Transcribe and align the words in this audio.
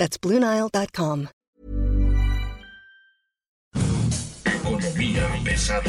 That's 0.00 0.16
BlueNile.com. 0.18 1.26
Economía 4.46 5.28
pesada. 5.44 5.82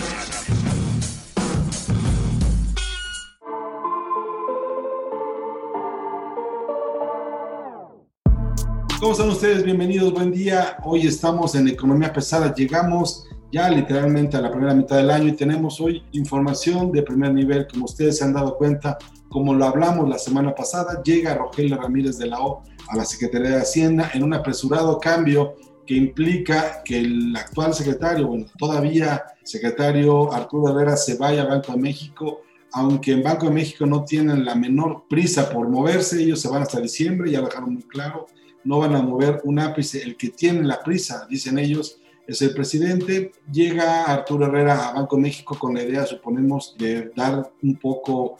¿Cómo 9.00 9.14
están 9.14 9.30
ustedes? 9.30 9.64
Bienvenidos, 9.64 10.12
buen 10.12 10.34
día. 10.34 10.76
Hoy 10.84 11.08
estamos 11.08 11.56
en 11.56 11.70
Economía 11.70 12.12
Pesada. 12.12 12.54
Llegamos 12.54 13.26
ya 13.52 13.70
literalmente 13.70 14.38
a 14.38 14.42
la 14.42 14.52
primera 14.52 14.74
mitad 14.74 14.98
del 14.98 15.12
año 15.12 15.28
y 15.28 15.36
tenemos 15.36 15.80
hoy 15.82 16.04
información 16.14 16.92
de 16.92 17.04
primer 17.04 17.34
nivel. 17.34 17.68
Como 17.68 17.86
ustedes 17.86 18.18
se 18.18 18.24
han 18.24 18.34
dado 18.34 18.58
cuenta, 18.58 18.98
como 19.30 19.54
lo 19.54 19.66
hablamos 19.66 20.10
la 20.10 20.18
semana 20.18 20.56
pasada, 20.56 21.02
llega 21.04 21.36
Rogelio 21.36 21.78
Ramírez 21.78 22.18
de 22.18 22.28
la 22.28 22.40
O 22.40 22.64
a 22.90 22.96
la 22.96 23.06
Secretaría 23.06 23.52
de 23.52 23.62
Hacienda 23.62 24.12
en 24.14 24.24
un 24.24 24.34
apresurado 24.34 25.00
cambio 25.00 25.56
que 25.86 25.96
implica 25.96 26.82
que 26.86 27.00
el 27.00 27.36
actual 27.36 27.74
secretario, 27.74 28.28
bueno, 28.28 28.46
todavía 28.58 29.24
secretario 29.44 30.32
Arturo 30.32 30.70
Herrera 30.70 30.96
se 30.96 31.18
vaya 31.18 31.42
a 31.42 31.48
Banco 31.48 31.74
de 31.74 31.80
México, 31.80 32.42
aunque 32.74 33.12
en 33.12 33.24
Banco 33.24 33.48
de 33.48 33.54
México 33.54 33.86
no 33.86 34.04
tienen 34.06 34.46
la 34.46 34.56
menor 34.56 35.04
prisa 35.10 35.50
por 35.50 35.68
moverse, 35.68 36.22
ellos 36.22 36.40
se 36.40 36.48
van 36.48 36.62
hasta 36.62 36.80
diciembre, 36.80 37.32
ya 37.32 37.42
dejaron 37.42 37.74
muy 37.74 37.84
claro, 37.84 38.28
no 38.64 38.80
van 38.80 38.96
a 38.96 39.02
mover 39.02 39.42
un 39.44 39.60
ápice, 39.60 40.02
el 40.04 40.16
que 40.16 40.30
tiene 40.30 40.64
la 40.64 40.82
prisa, 40.82 41.26
dicen 41.30 41.58
ellos, 41.58 42.01
es 42.32 42.42
el 42.42 42.54
presidente. 42.54 43.32
Llega 43.52 44.06
Arturo 44.06 44.46
Herrera 44.46 44.90
a 44.90 44.94
Banco 44.94 45.18
México 45.18 45.58
con 45.58 45.74
la 45.74 45.84
idea, 45.84 46.06
suponemos, 46.06 46.76
de 46.78 47.12
dar 47.16 47.52
un 47.62 47.76
poco 47.76 48.38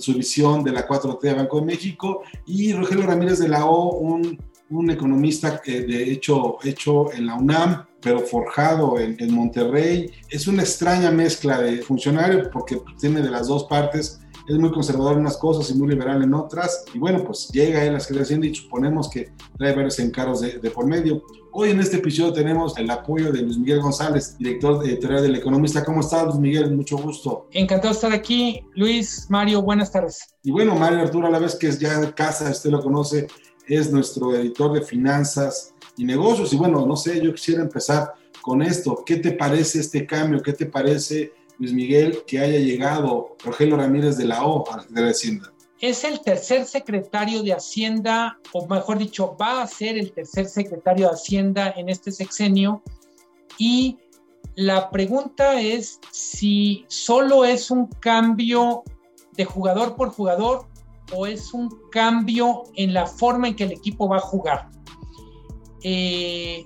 su 0.00 0.14
visión 0.14 0.64
de 0.64 0.72
la 0.72 0.86
4T 0.86 1.20
de 1.20 1.34
Banco 1.34 1.60
de 1.60 1.66
México 1.66 2.22
y 2.46 2.72
Rogelio 2.72 3.06
Ramírez 3.06 3.38
de 3.38 3.48
la 3.48 3.66
O, 3.66 3.98
un, 3.98 4.38
un 4.70 4.90
economista 4.90 5.60
que 5.60 5.82
de 5.82 6.10
hecho 6.10 6.56
hecho 6.64 7.12
en 7.12 7.26
la 7.26 7.34
UNAM, 7.34 7.86
pero 8.00 8.20
forjado 8.20 8.98
en, 8.98 9.16
en, 9.18 9.34
Monterrey. 9.34 10.10
Es 10.30 10.46
una 10.46 10.62
extraña 10.62 11.10
mezcla 11.10 11.60
de 11.60 11.82
funcionario 11.82 12.50
porque 12.50 12.80
tiene 12.98 13.20
de 13.20 13.30
las 13.30 13.48
dos 13.48 13.64
partes. 13.64 14.20
Es 14.46 14.58
muy 14.58 14.70
conservador 14.70 15.14
en 15.14 15.20
unas 15.20 15.38
cosas 15.38 15.70
y 15.70 15.74
muy 15.74 15.88
liberal 15.88 16.22
en 16.22 16.34
otras. 16.34 16.84
Y 16.92 16.98
bueno, 16.98 17.24
pues 17.24 17.48
llega 17.48 17.82
él 17.82 17.96
a 17.96 18.00
Secretaría 18.00 18.38
de 18.38 18.46
y 18.48 18.54
suponemos 18.54 19.08
que 19.08 19.32
trae 19.56 19.74
varios 19.74 19.98
encargos 19.98 20.42
de, 20.42 20.58
de, 20.58 20.70
por 20.70 20.86
medio. 20.86 21.22
Hoy 21.52 21.70
en 21.70 21.80
este 21.80 21.96
episodio 21.96 22.32
tenemos 22.32 22.76
el 22.76 22.90
apoyo 22.90 23.32
de 23.32 23.40
Luis 23.40 23.56
Miguel 23.56 23.80
González, 23.80 24.36
director 24.36 24.84
editorial 24.86 25.22
del 25.22 25.36
Economista. 25.36 25.82
¿Cómo 25.82 26.00
estás, 26.00 26.24
Luis 26.26 26.38
Miguel? 26.38 26.76
Mucho 26.76 26.98
gusto. 26.98 27.48
Encantado 27.52 27.88
de 27.88 27.94
estar 27.94 28.12
aquí. 28.12 28.62
Luis, 28.74 29.26
Mario, 29.30 29.62
buenas 29.62 29.90
tardes. 29.90 30.34
Y 30.42 30.50
bueno, 30.50 30.74
Mario 30.74 31.00
Arturo, 31.00 31.26
a 31.26 31.30
la 31.30 31.38
vez 31.38 31.56
que 31.56 31.68
es 31.68 31.78
ya 31.78 31.94
en 31.94 32.10
casa, 32.10 32.50
usted 32.50 32.68
lo 32.68 32.82
conoce, 32.82 33.26
es 33.66 33.90
nuestro 33.90 34.34
editor 34.34 34.74
de 34.74 34.82
finanzas 34.82 35.72
y 35.96 36.04
negocios. 36.04 36.52
Y 36.52 36.56
bueno, 36.56 36.84
no 36.86 36.96
sé, 36.96 37.18
yo 37.22 37.32
quisiera 37.32 37.62
empezar 37.62 38.12
con 38.42 38.60
esto. 38.60 39.02
¿Qué 39.06 39.16
te 39.16 39.32
parece 39.32 39.80
este 39.80 40.06
cambio? 40.06 40.42
¿Qué 40.42 40.52
te 40.52 40.66
parece, 40.66 41.32
Luis 41.58 41.72
Miguel, 41.72 42.24
que 42.26 42.38
haya 42.40 42.58
llegado 42.58 43.36
Rogelio 43.44 43.76
Ramírez 43.76 44.16
de 44.16 44.26
la 44.26 44.44
O 44.44 44.64
a 44.70 44.84
la 44.90 45.08
Hacienda? 45.08 45.52
Es 45.80 46.04
el 46.04 46.20
tercer 46.20 46.66
secretario 46.66 47.42
de 47.42 47.52
Hacienda, 47.52 48.38
o 48.52 48.66
mejor 48.66 48.98
dicho, 48.98 49.36
va 49.40 49.62
a 49.62 49.66
ser 49.66 49.98
el 49.98 50.12
tercer 50.12 50.46
secretario 50.46 51.08
de 51.08 51.14
Hacienda 51.14 51.74
en 51.76 51.88
este 51.88 52.10
sexenio. 52.10 52.82
Y 53.58 53.98
la 54.56 54.90
pregunta 54.90 55.60
es 55.60 56.00
si 56.10 56.84
solo 56.88 57.44
es 57.44 57.70
un 57.70 57.86
cambio 57.86 58.82
de 59.32 59.44
jugador 59.44 59.96
por 59.96 60.10
jugador 60.10 60.66
o 61.12 61.26
es 61.26 61.52
un 61.52 61.68
cambio 61.90 62.64
en 62.76 62.94
la 62.94 63.06
forma 63.06 63.48
en 63.48 63.56
que 63.56 63.64
el 63.64 63.72
equipo 63.72 64.08
va 64.08 64.16
a 64.16 64.20
jugar. 64.20 64.70
Eh, 65.82 66.64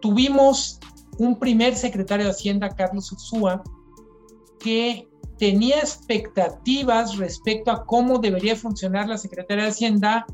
tuvimos 0.00 0.79
un 1.20 1.38
primer 1.38 1.76
secretario 1.76 2.24
de 2.24 2.30
Hacienda, 2.30 2.70
Carlos 2.70 3.12
Ursúa, 3.12 3.62
que 4.58 5.06
tenía 5.38 5.78
expectativas 5.78 7.18
respecto 7.18 7.70
a 7.70 7.84
cómo 7.84 8.18
debería 8.18 8.56
funcionar 8.56 9.06
la 9.06 9.18
Secretaría 9.18 9.64
de 9.64 9.70
Hacienda, 9.70 10.26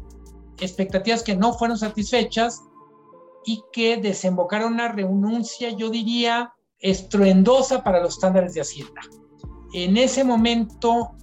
expectativas 0.60 1.24
que 1.24 1.34
no 1.34 1.54
fueron 1.54 1.76
satisfechas 1.76 2.62
y 3.44 3.64
que 3.72 3.96
desembocaron 3.96 4.74
una 4.74 4.86
renuncia, 4.86 5.70
yo 5.70 5.90
diría, 5.90 6.52
estruendosa 6.78 7.82
para 7.82 8.00
los 8.00 8.14
estándares 8.14 8.54
de 8.54 8.60
Hacienda. 8.60 9.00
En 9.72 9.96
ese 9.96 10.22
momento, 10.22 11.16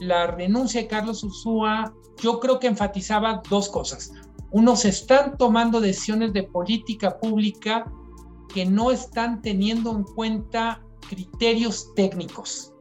la 0.00 0.28
renuncia 0.28 0.80
de 0.80 0.86
Carlos 0.86 1.24
Ursúa, 1.24 1.92
yo 2.22 2.38
creo 2.38 2.60
que 2.60 2.68
enfatizaba 2.68 3.42
dos 3.50 3.68
cosas. 3.68 4.12
Uno, 4.52 4.76
se 4.76 4.90
están 4.90 5.36
tomando 5.36 5.80
decisiones 5.80 6.32
de 6.32 6.44
política 6.44 7.18
pública 7.18 7.84
que 8.52 8.66
no 8.66 8.90
están 8.90 9.42
teniendo 9.42 9.90
en 9.92 10.04
cuenta 10.04 10.82
criterios 11.08 11.94
técnicos. 11.94 12.72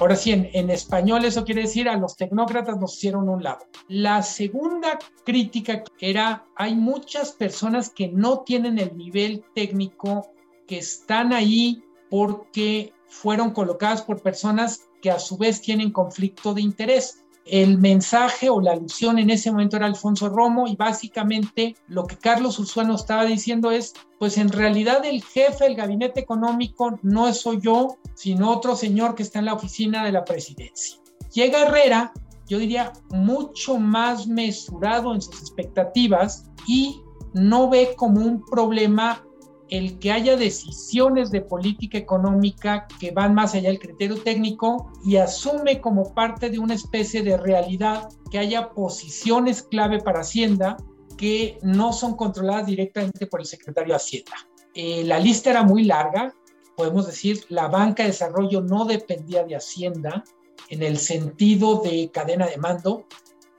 Ahora 0.00 0.16
sí, 0.16 0.32
en, 0.32 0.50
en, 0.52 0.68
español 0.70 1.24
eso 1.24 1.44
quiere 1.44 1.62
decir 1.62 1.88
a 1.88 1.96
los 1.96 2.16
tecnócratas 2.16 2.76
nos 2.78 2.96
hicieron 2.96 3.28
un 3.28 3.42
lado. 3.42 3.60
La 3.86 4.22
segunda 4.22 4.98
crítica 5.24 5.84
era, 6.00 6.44
hay 6.56 6.74
muchas 6.74 7.32
personas 7.32 7.90
que 7.90 8.08
no 8.08 8.40
tienen 8.40 8.78
el 8.78 8.96
nivel 8.96 9.44
técnico, 9.54 10.32
que 10.66 10.78
están 10.78 11.32
ahí 11.32 11.84
porque 12.10 12.92
fueron 13.08 13.50
colocadas 13.52 14.02
por 14.02 14.22
personas 14.22 14.88
que 15.00 15.10
a 15.10 15.18
su 15.18 15.36
vez 15.36 15.60
tienen 15.60 15.92
conflicto 15.92 16.54
de 16.54 16.62
interés. 16.62 17.24
El 17.50 17.78
mensaje 17.78 18.50
o 18.50 18.60
la 18.60 18.72
alusión 18.72 19.18
en 19.18 19.30
ese 19.30 19.50
momento 19.50 19.76
era 19.76 19.86
Alfonso 19.86 20.28
Romo 20.28 20.66
y 20.66 20.76
básicamente 20.76 21.76
lo 21.86 22.04
que 22.04 22.16
Carlos 22.16 22.58
Usuano 22.58 22.94
estaba 22.94 23.24
diciendo 23.24 23.70
es, 23.70 23.94
pues 24.18 24.36
en 24.36 24.50
realidad 24.50 25.02
el 25.06 25.22
jefe 25.22 25.64
del 25.64 25.74
gabinete 25.74 26.20
económico 26.20 26.98
no 27.02 27.32
soy 27.32 27.60
yo, 27.62 27.96
sino 28.14 28.50
otro 28.50 28.76
señor 28.76 29.14
que 29.14 29.22
está 29.22 29.38
en 29.38 29.46
la 29.46 29.54
oficina 29.54 30.04
de 30.04 30.12
la 30.12 30.26
presidencia. 30.26 30.98
Llega 31.32 31.62
Herrera, 31.62 32.12
yo 32.46 32.58
diría, 32.58 32.92
mucho 33.10 33.78
más 33.78 34.26
mesurado 34.26 35.14
en 35.14 35.22
sus 35.22 35.40
expectativas 35.40 36.50
y 36.66 37.00
no 37.32 37.70
ve 37.70 37.94
como 37.96 38.20
un 38.20 38.44
problema 38.44 39.24
el 39.70 39.98
que 39.98 40.12
haya 40.12 40.36
decisiones 40.36 41.30
de 41.30 41.40
política 41.40 41.98
económica 41.98 42.86
que 43.00 43.10
van 43.10 43.34
más 43.34 43.54
allá 43.54 43.68
del 43.68 43.78
criterio 43.78 44.20
técnico 44.22 44.90
y 45.04 45.16
asume 45.16 45.80
como 45.80 46.14
parte 46.14 46.50
de 46.50 46.58
una 46.58 46.74
especie 46.74 47.22
de 47.22 47.36
realidad 47.36 48.08
que 48.30 48.38
haya 48.38 48.70
posiciones 48.70 49.62
clave 49.62 50.00
para 50.00 50.20
Hacienda 50.20 50.76
que 51.16 51.58
no 51.62 51.92
son 51.92 52.16
controladas 52.16 52.66
directamente 52.66 53.26
por 53.26 53.40
el 53.40 53.46
secretario 53.46 53.92
de 53.92 53.96
Hacienda. 53.96 54.36
Eh, 54.74 55.02
la 55.04 55.18
lista 55.18 55.50
era 55.50 55.64
muy 55.64 55.84
larga, 55.84 56.32
podemos 56.76 57.06
decir, 57.06 57.44
la 57.48 57.66
banca 57.66 58.04
de 58.04 58.10
desarrollo 58.10 58.60
no 58.60 58.84
dependía 58.84 59.42
de 59.42 59.56
Hacienda 59.56 60.24
en 60.68 60.82
el 60.82 60.98
sentido 60.98 61.80
de 61.82 62.10
cadena 62.12 62.46
de 62.46 62.56
mando, 62.58 63.06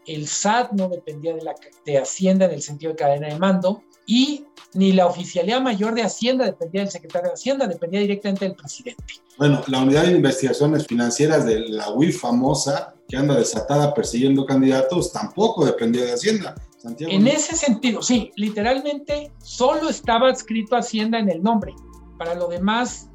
el 0.09 0.28
SAT 0.28 0.72
no 0.72 0.90
dependía 0.90 1.36
de, 1.36 1.44
la, 1.44 1.56
de 1.86 1.97
Hacienda 1.97 2.46
en 2.46 2.52
el 2.52 2.62
sentido 2.62 2.94
de 2.94 2.97
cadena 2.97 3.28
de 3.28 3.38
mando, 3.38 3.84
y 4.06 4.46
ni 4.74 4.92
la 4.92 5.06
oficialidad 5.06 5.62
mayor 5.62 5.94
de 5.94 6.01
Hacienda 6.01 6.45
dependía 6.45 6.81
del 6.81 6.89
secretario 6.89 7.30
de 7.30 7.34
Hacienda, 7.36 7.68
dependía 7.68 8.00
directamente 8.00 8.45
del 8.45 8.56
presidente. 8.56 9.04
Bueno, 9.38 9.62
la 9.68 9.84
unidad 9.84 10.06
de 10.06 10.13
investigaciones 10.13 10.88
financieras 10.88 11.45
de 11.45 11.60
la 11.60 11.92
UIF 11.92 12.19
famosa, 12.19 12.95
que 13.07 13.18
anda 13.18 13.36
desatada 13.36 13.94
persiguiendo 13.94 14.45
candidatos, 14.45 15.13
tampoco 15.13 15.63
dependía 15.63 16.06
de 16.06 16.13
Hacienda. 16.13 16.56
Santiago, 16.78 17.13
en 17.13 17.28
ese 17.28 17.56
sentido, 17.56 18.01
sí, 18.01 18.31
literalmente 18.36 19.31
solo 19.44 19.89
estaba 19.89 20.31
escrito 20.31 20.75
Hacienda 20.75 21.19
en 21.19 21.30
el 21.30 21.44
nombre. 21.44 21.75
Para 22.18 22.34
lo 22.34 22.48
demás, 22.48 23.10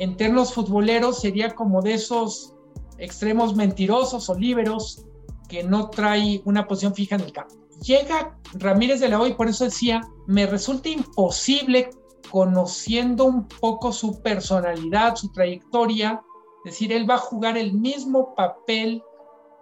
en 0.00 0.16
términos 0.16 0.52
futboleros, 0.52 1.20
sería 1.20 1.54
como 1.54 1.80
de 1.80 1.94
esos 1.94 2.54
extremos 2.98 3.54
mentirosos 3.54 4.28
o 4.28 4.34
líberos 4.34 5.04
que 5.48 5.64
no 5.64 5.90
trae 5.90 6.42
una 6.44 6.66
posición 6.66 6.94
fija 6.94 7.16
en 7.16 7.22
el 7.22 7.32
campo 7.32 7.54
llega 7.82 8.36
Ramírez 8.54 9.00
de 9.00 9.08
la 9.08 9.20
O 9.20 9.26
y 9.26 9.34
por 9.34 9.48
eso 9.48 9.64
decía, 9.64 10.00
me 10.26 10.46
resulta 10.46 10.88
imposible 10.88 11.90
conociendo 12.30 13.24
un 13.24 13.46
poco 13.46 13.92
su 13.92 14.20
personalidad, 14.20 15.16
su 15.16 15.30
trayectoria, 15.32 16.22
decir, 16.64 16.92
él 16.92 17.08
va 17.08 17.14
a 17.14 17.18
jugar 17.18 17.56
el 17.56 17.72
mismo 17.72 18.34
papel 18.34 19.02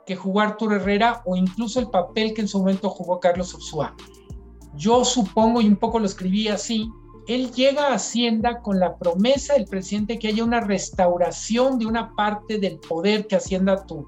que 0.04 0.16
jugó 0.16 0.40
Arturo 0.40 0.76
Herrera 0.76 1.22
o 1.26 1.36
incluso 1.36 1.80
el 1.80 1.88
papel 1.90 2.32
que 2.34 2.42
en 2.42 2.48
su 2.48 2.58
momento 2.58 2.88
jugó 2.88 3.20
Carlos 3.20 3.54
Ursúa. 3.54 3.94
yo 4.74 5.04
supongo, 5.04 5.60
y 5.60 5.68
un 5.68 5.76
poco 5.76 5.98
lo 5.98 6.06
escribí 6.06 6.48
así, 6.48 6.90
él 7.28 7.50
llega 7.52 7.88
a 7.88 7.94
Hacienda 7.94 8.60
con 8.62 8.78
la 8.78 8.96
promesa 8.98 9.54
del 9.54 9.64
presidente 9.64 10.18
que 10.18 10.28
haya 10.28 10.44
una 10.44 10.60
restauración 10.60 11.78
de 11.78 11.86
una 11.86 12.14
parte 12.14 12.58
del 12.58 12.78
poder 12.78 13.26
que 13.26 13.36
Hacienda 13.36 13.84
tuvo. 13.84 14.06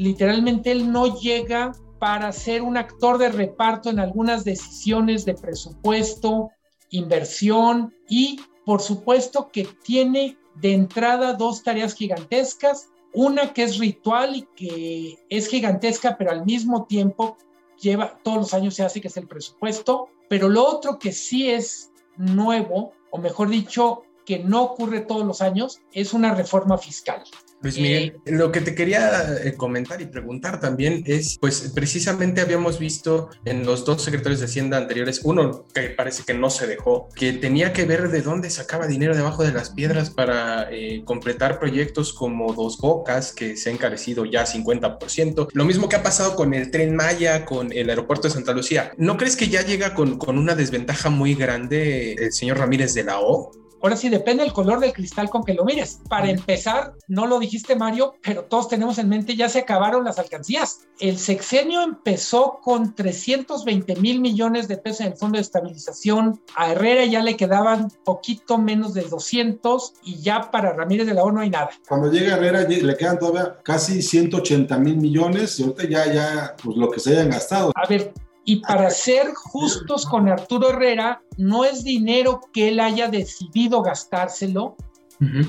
Literalmente 0.00 0.72
él 0.72 0.90
no 0.90 1.20
llega 1.20 1.72
para 1.98 2.32
ser 2.32 2.62
un 2.62 2.78
actor 2.78 3.18
de 3.18 3.28
reparto 3.28 3.90
en 3.90 4.00
algunas 4.00 4.44
decisiones 4.44 5.26
de 5.26 5.34
presupuesto, 5.34 6.48
inversión 6.88 7.94
y 8.08 8.40
por 8.64 8.80
supuesto 8.80 9.50
que 9.52 9.68
tiene 9.84 10.38
de 10.54 10.72
entrada 10.72 11.34
dos 11.34 11.62
tareas 11.62 11.92
gigantescas, 11.92 12.88
una 13.12 13.52
que 13.52 13.64
es 13.64 13.76
ritual 13.76 14.36
y 14.36 14.48
que 14.56 15.18
es 15.28 15.48
gigantesca 15.48 16.16
pero 16.16 16.30
al 16.30 16.46
mismo 16.46 16.86
tiempo 16.86 17.36
lleva 17.78 18.18
todos 18.22 18.38
los 18.38 18.54
años 18.54 18.76
se 18.76 18.84
hace 18.84 19.02
que 19.02 19.08
es 19.08 19.16
el 19.18 19.28
presupuesto, 19.28 20.08
pero 20.30 20.48
lo 20.48 20.66
otro 20.66 20.98
que 20.98 21.12
sí 21.12 21.50
es 21.50 21.92
nuevo, 22.16 22.94
o 23.10 23.18
mejor 23.18 23.50
dicho, 23.50 24.04
que 24.24 24.38
no 24.38 24.62
ocurre 24.62 25.00
todos 25.00 25.26
los 25.26 25.42
años, 25.42 25.82
es 25.92 26.14
una 26.14 26.34
reforma 26.34 26.78
fiscal. 26.78 27.22
Luis 27.62 27.76
Miguel, 27.78 28.16
eh, 28.24 28.32
lo 28.32 28.50
que 28.52 28.62
te 28.62 28.74
quería 28.74 29.36
eh, 29.44 29.54
comentar 29.54 30.00
y 30.00 30.06
preguntar 30.06 30.60
también 30.60 31.02
es, 31.06 31.36
pues 31.38 31.72
precisamente 31.74 32.40
habíamos 32.40 32.78
visto 32.78 33.28
en 33.44 33.66
los 33.66 33.84
dos 33.84 34.02
secretarios 34.02 34.40
de 34.40 34.46
Hacienda 34.46 34.78
anteriores, 34.78 35.20
uno 35.24 35.66
que 35.74 35.90
parece 35.90 36.22
que 36.24 36.32
no 36.32 36.48
se 36.48 36.66
dejó, 36.66 37.08
que 37.14 37.34
tenía 37.34 37.72
que 37.72 37.84
ver 37.84 38.08
de 38.08 38.22
dónde 38.22 38.48
sacaba 38.48 38.86
dinero 38.86 39.14
debajo 39.14 39.44
de 39.44 39.52
las 39.52 39.70
piedras 39.70 40.10
para 40.10 40.68
eh, 40.70 41.02
completar 41.04 41.58
proyectos 41.58 42.14
como 42.14 42.54
Dos 42.54 42.78
Bocas, 42.78 43.32
que 43.32 43.56
se 43.56 43.68
ha 43.68 43.72
encarecido 43.72 44.24
ya 44.24 44.46
50%. 44.46 45.48
Lo 45.52 45.64
mismo 45.64 45.88
que 45.88 45.96
ha 45.96 46.02
pasado 46.02 46.36
con 46.36 46.54
el 46.54 46.70
tren 46.70 46.96
Maya, 46.96 47.44
con 47.44 47.72
el 47.72 47.90
aeropuerto 47.90 48.28
de 48.28 48.34
Santa 48.34 48.52
Lucía. 48.52 48.92
¿No 48.96 49.16
crees 49.18 49.36
que 49.36 49.48
ya 49.48 49.62
llega 49.62 49.94
con, 49.94 50.16
con 50.16 50.38
una 50.38 50.54
desventaja 50.54 51.10
muy 51.10 51.34
grande 51.34 52.14
el 52.14 52.32
señor 52.32 52.58
Ramírez 52.58 52.94
de 52.94 53.04
la 53.04 53.20
O? 53.20 53.52
Ahora 53.82 53.96
sí, 53.96 54.08
depende 54.08 54.42
del 54.42 54.52
color 54.52 54.80
del 54.80 54.92
cristal 54.92 55.30
con 55.30 55.44
que 55.44 55.54
lo 55.54 55.64
mires. 55.64 56.00
Para 56.08 56.30
empezar, 56.30 56.94
no 57.08 57.26
lo 57.26 57.38
dijiste 57.38 57.76
Mario, 57.76 58.14
pero 58.22 58.44
todos 58.44 58.68
tenemos 58.68 58.98
en 58.98 59.08
mente, 59.08 59.36
ya 59.36 59.48
se 59.48 59.60
acabaron 59.60 60.04
las 60.04 60.18
alcancías. 60.18 60.80
El 60.98 61.18
sexenio 61.18 61.82
empezó 61.82 62.60
con 62.62 62.94
320 62.94 63.96
mil 63.96 64.20
millones 64.20 64.68
de 64.68 64.76
pesos 64.76 65.00
en 65.00 65.08
el 65.08 65.16
Fondo 65.16 65.36
de 65.36 65.42
Estabilización. 65.42 66.42
A 66.56 66.72
Herrera 66.72 67.06
ya 67.06 67.22
le 67.22 67.36
quedaban 67.36 67.90
poquito 68.04 68.58
menos 68.58 68.92
de 68.92 69.02
200 69.02 69.94
y 70.04 70.20
ya 70.20 70.50
para 70.50 70.72
Ramírez 70.74 71.06
de 71.06 71.14
la 71.14 71.24
O 71.24 71.32
no 71.32 71.40
hay 71.40 71.50
nada. 71.50 71.70
Cuando 71.88 72.10
llega 72.10 72.36
Herrera 72.36 72.62
le 72.62 72.96
quedan 72.96 73.18
todavía 73.18 73.58
casi 73.62 74.02
180 74.02 74.76
mil 74.78 74.96
millones 74.96 75.58
y 75.58 75.62
ahorita 75.62 75.88
ya, 75.88 76.12
ya, 76.12 76.56
pues 76.62 76.76
lo 76.76 76.90
que 76.90 77.00
se 77.00 77.12
hayan 77.12 77.30
gastado. 77.30 77.72
A 77.74 77.86
ver, 77.86 78.12
y 78.44 78.56
para 78.56 78.90
ser 78.90 79.32
justos 79.34 80.06
con 80.06 80.28
Arturo 80.28 80.70
Herrera, 80.70 81.22
no 81.36 81.64
es 81.64 81.84
dinero 81.84 82.40
que 82.52 82.68
él 82.68 82.80
haya 82.80 83.08
decidido 83.08 83.82
gastárselo, 83.82 84.76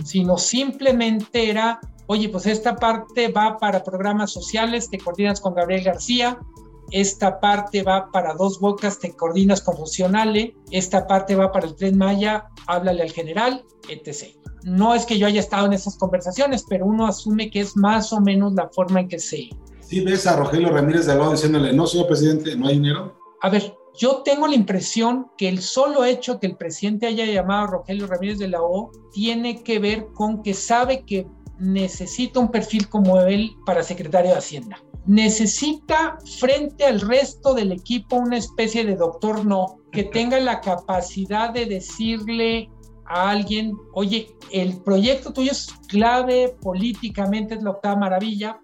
sino 0.03 0.37
simplemente 0.37 1.49
era, 1.49 1.79
oye, 2.07 2.27
pues 2.27 2.45
esta 2.45 2.75
parte 2.75 3.29
va 3.29 3.57
para 3.57 3.83
programas 3.83 4.31
sociales, 4.31 4.89
te 4.89 4.97
coordinas 4.97 5.39
con 5.39 5.55
Gabriel 5.55 5.85
García, 5.85 6.37
esta 6.91 7.39
parte 7.39 7.83
va 7.83 8.11
para 8.11 8.33
dos 8.33 8.59
bocas, 8.59 8.99
te 8.99 9.15
coordinas 9.15 9.61
con 9.61 9.77
Funcionale, 9.77 10.53
esta 10.71 11.07
parte 11.07 11.35
va 11.35 11.51
para 11.53 11.67
el 11.67 11.75
tren 11.75 11.97
Maya, 11.97 12.49
háblale 12.67 13.03
al 13.03 13.11
general, 13.11 13.63
etc. 13.87 14.35
No 14.63 14.93
es 14.93 15.05
que 15.05 15.17
yo 15.17 15.25
haya 15.25 15.39
estado 15.39 15.65
en 15.67 15.73
esas 15.73 15.95
conversaciones, 15.95 16.65
pero 16.67 16.85
uno 16.85 17.07
asume 17.07 17.49
que 17.49 17.61
es 17.61 17.77
más 17.77 18.11
o 18.11 18.19
menos 18.19 18.53
la 18.53 18.69
forma 18.69 18.99
en 18.99 19.07
que 19.07 19.19
se, 19.19 19.49
¿Sí 19.91 19.99
ves 19.99 20.25
a 20.25 20.37
Rogelio 20.37 20.69
Ramírez 20.69 21.05
de 21.05 21.11
Alba 21.11 21.31
diciéndole, 21.31 21.73
no, 21.73 21.85
señor 21.85 22.07
presidente, 22.07 22.55
no 22.55 22.67
hay 22.67 22.75
dinero? 22.75 23.19
A 23.41 23.49
ver, 23.49 23.75
yo 23.93 24.21
tengo 24.23 24.47
la 24.47 24.55
impresión 24.55 25.27
que 25.37 25.49
el 25.49 25.61
solo 25.61 26.05
hecho 26.05 26.39
que 26.39 26.47
el 26.47 26.55
presidente 26.55 27.07
haya 27.07 27.25
llamado 27.25 27.63
a 27.63 27.67
Rogelio 27.71 28.07
Ramírez 28.07 28.39
de 28.39 28.47
la 28.47 28.61
O 28.61 28.89
tiene 29.11 29.63
que 29.63 29.79
ver 29.79 30.07
con 30.13 30.43
que 30.43 30.53
sabe 30.53 31.03
que 31.03 31.27
necesita 31.59 32.39
un 32.39 32.51
perfil 32.51 32.87
como 32.87 33.19
él 33.19 33.51
para 33.65 33.83
secretario 33.83 34.31
de 34.31 34.37
Hacienda. 34.37 34.81
Necesita 35.07 36.17
frente 36.39 36.85
al 36.85 37.01
resto 37.01 37.53
del 37.53 37.73
equipo 37.73 38.15
una 38.15 38.37
especie 38.37 38.85
de 38.85 38.95
doctor 38.95 39.45
no, 39.45 39.79
que 39.91 40.03
tenga 40.13 40.39
la 40.39 40.61
capacidad 40.61 41.49
de 41.49 41.65
decirle 41.65 42.69
a 43.07 43.29
alguien, 43.29 43.73
oye, 43.91 44.33
el 44.53 44.81
proyecto 44.83 45.33
tuyo 45.33 45.51
es 45.51 45.67
clave 45.89 46.55
políticamente, 46.61 47.55
es 47.55 47.61
la 47.61 47.71
octava 47.71 47.97
maravilla, 47.97 48.61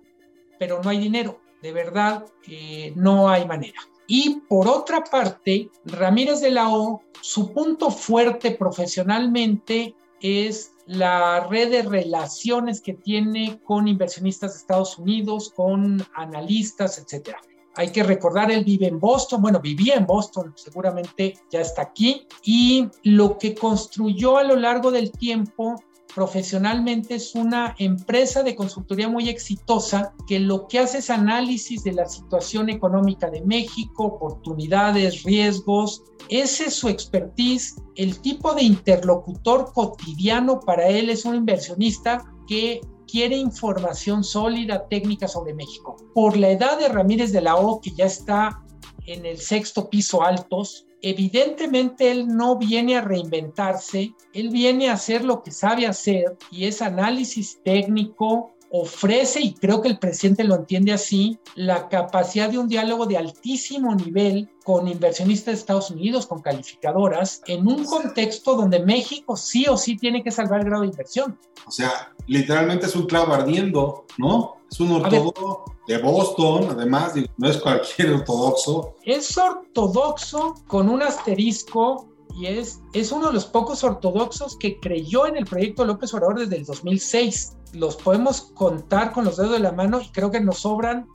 pero 0.60 0.82
no 0.82 0.90
hay 0.90 1.00
dinero. 1.00 1.40
De 1.62 1.72
verdad 1.72 2.26
que 2.44 2.94
no 2.96 3.30
hay 3.30 3.46
manera. 3.46 3.80
Y 4.08 4.42
por 4.48 4.68
otra 4.68 5.04
parte, 5.04 5.70
Ramírez 5.86 6.40
de 6.40 6.52
la 6.52 6.70
O, 6.70 7.02
su 7.22 7.52
punto 7.52 7.92
fuerte 7.92 8.52
profesionalmente 8.52 9.96
es 10.22 10.72
la 10.86 11.46
red 11.48 11.72
de 11.72 11.82
relaciones 11.84 12.80
que 12.80 12.94
tiene 12.94 13.60
con 13.64 13.88
inversionistas 13.88 14.54
de 14.54 14.60
Estados 14.60 14.98
Unidos, 14.98 15.52
con 15.54 16.06
analistas, 16.16 16.98
etc. 16.98 17.36
Hay 17.76 17.92
que 17.92 18.04
recordar, 18.04 18.50
él 18.50 18.64
vive 18.64 18.88
en 18.88 19.00
Boston, 19.00 19.42
bueno, 19.42 19.60
vivía 19.60 19.96
en 19.96 20.08
Boston, 20.08 20.54
seguramente 20.56 21.38
ya 21.52 21.60
está 21.60 21.84
aquí, 21.84 22.26
y 22.44 22.88
lo 23.04 23.38
que 23.38 23.54
construyó 23.54 24.38
a 24.38 24.44
lo 24.44 24.56
largo 24.56 24.90
del 24.90 25.12
tiempo 25.12 25.76
profesionalmente 26.18 27.14
es 27.14 27.36
una 27.36 27.76
empresa 27.78 28.42
de 28.42 28.56
consultoría 28.56 29.08
muy 29.08 29.30
exitosa 29.30 30.16
que 30.26 30.40
lo 30.40 30.68
que 30.68 30.80
hace 30.80 30.98
es 30.98 31.12
análisis 31.12 31.84
de 31.84 31.94
la 31.94 32.08
situación 32.08 32.72
económica 32.72 33.30
de 33.30 33.44
México, 33.44 34.06
oportunidades, 34.06 35.22
riesgos. 35.22 36.02
Ese 36.28 36.70
es 36.70 36.74
su 36.74 36.90
expertise. 36.90 37.76
El 37.94 38.20
tipo 38.20 38.56
de 38.56 38.64
interlocutor 38.64 39.72
cotidiano 39.74 40.60
para 40.60 40.88
él 40.88 41.12
es 41.12 41.24
un 41.24 41.36
inversionista 41.36 42.26
que 42.48 42.82
quiere 43.08 43.38
información 43.38 44.24
sólida, 44.24 44.88
técnica 44.88 45.28
sobre 45.28 45.54
México. 45.54 45.98
Por 46.16 46.36
la 46.36 46.50
edad 46.50 46.80
de 46.80 46.90
Ramírez 46.90 47.32
de 47.32 47.42
la 47.42 47.58
O, 47.58 47.80
que 47.80 47.92
ya 47.92 48.06
está 48.06 48.64
en 49.06 49.24
el 49.24 49.38
sexto 49.38 49.88
piso 49.88 50.24
altos, 50.24 50.87
evidentemente 51.02 52.12
él 52.12 52.28
no 52.28 52.58
viene 52.58 52.98
a 52.98 53.02
reinventarse, 53.02 54.14
él 54.34 54.50
viene 54.50 54.90
a 54.90 54.94
hacer 54.94 55.24
lo 55.24 55.44
que 55.44 55.52
sabe 55.52 55.86
hacer 55.86 56.38
y 56.52 56.66
es 56.66 56.82
análisis 56.82 57.60
técnico, 57.64 58.54
ofrece, 58.72 59.42
y 59.42 59.54
creo 59.54 59.82
que 59.82 59.88
el 59.88 60.00
presidente 60.00 60.44
lo 60.44 60.56
entiende 60.56 60.94
así, 60.94 61.40
la 61.56 61.88
capacidad 61.90 62.50
de 62.50 62.58
un 62.58 62.68
diálogo 62.68 63.06
de 63.06 63.18
altísimo 63.18 63.96
nivel 63.96 64.50
con 64.64 64.88
inversionistas 64.88 65.54
de 65.54 65.60
Estados 65.60 65.92
Unidos, 65.92 66.28
con 66.28 66.42
calificadoras, 66.42 67.42
en 67.48 67.68
un 67.68 67.86
contexto 67.86 68.56
donde 68.56 68.80
México 68.80 69.38
sí 69.38 69.66
o 69.70 69.78
sí 69.78 69.98
tiene 69.98 70.24
que 70.24 70.32
salvar 70.32 70.60
el 70.60 70.66
grado 70.66 70.82
de 70.82 70.90
inversión. 70.90 71.40
O 71.66 71.72
sea, 71.72 72.14
literalmente 72.28 72.86
es 72.86 72.96
un 72.96 73.06
clavo 73.06 73.34
ardiendo, 73.34 74.06
¿no? 74.18 74.58
Es 74.70 74.80
un 74.82 74.92
ortodoxo 74.92 75.64
de 75.88 75.98
Boston, 76.00 76.68
además, 76.72 77.14
no 77.38 77.50
es 77.50 77.58
cualquier 77.58 78.12
ortodoxo. 78.12 78.96
Es 79.04 79.38
ortodoxo 79.38 80.56
con 80.68 80.90
un 80.90 81.02
asterisco 81.02 82.10
y 82.36 82.48
es, 82.48 82.82
es 82.94 83.12
uno 83.12 83.28
de 83.28 83.34
los 83.34 83.46
pocos 83.46 83.84
ortodoxos 83.84 84.58
que 84.58 84.80
creyó 84.80 85.26
en 85.26 85.38
el 85.38 85.46
proyecto 85.46 85.86
López 85.86 86.14
Obrador 86.14 86.40
desde 86.40 86.58
el 86.58 86.66
2006. 86.66 87.57
Los 87.74 87.96
podemos 87.96 88.42
contar 88.54 89.12
con 89.12 89.26
los 89.26 89.38
dedos 89.38 89.54
de 89.54 89.60
la 89.60 89.72
mano 89.72 90.02
y 90.02 90.10
creo 90.10 90.32
que 90.32 90.40
nos 90.40 90.60
sobran 90.60 91.08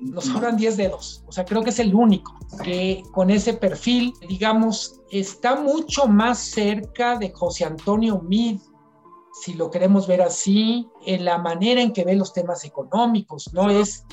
nos 0.00 0.24
sobran 0.24 0.56
10 0.56 0.76
dedos. 0.76 1.22
O 1.26 1.32
sea, 1.32 1.44
creo 1.44 1.62
que 1.62 1.70
es 1.70 1.78
el 1.78 1.94
único 1.94 2.38
que 2.64 3.02
con 3.12 3.30
ese 3.30 3.54
perfil, 3.54 4.12
digamos, 4.28 5.00
está 5.10 5.56
mucho 5.56 6.06
más 6.06 6.38
cerca 6.38 7.18
de 7.18 7.30
José 7.30 7.64
Antonio 7.64 8.20
Mid, 8.20 8.60
si 9.32 9.54
lo 9.54 9.70
queremos 9.70 10.06
ver 10.06 10.22
así, 10.22 10.88
en 11.06 11.24
la 11.24 11.38
manera 11.38 11.80
en 11.80 11.92
que 11.92 12.04
ve 12.04 12.16
los 12.16 12.32
temas 12.32 12.64
económicos, 12.64 13.52
¿no? 13.52 13.70
Es... 13.70 14.04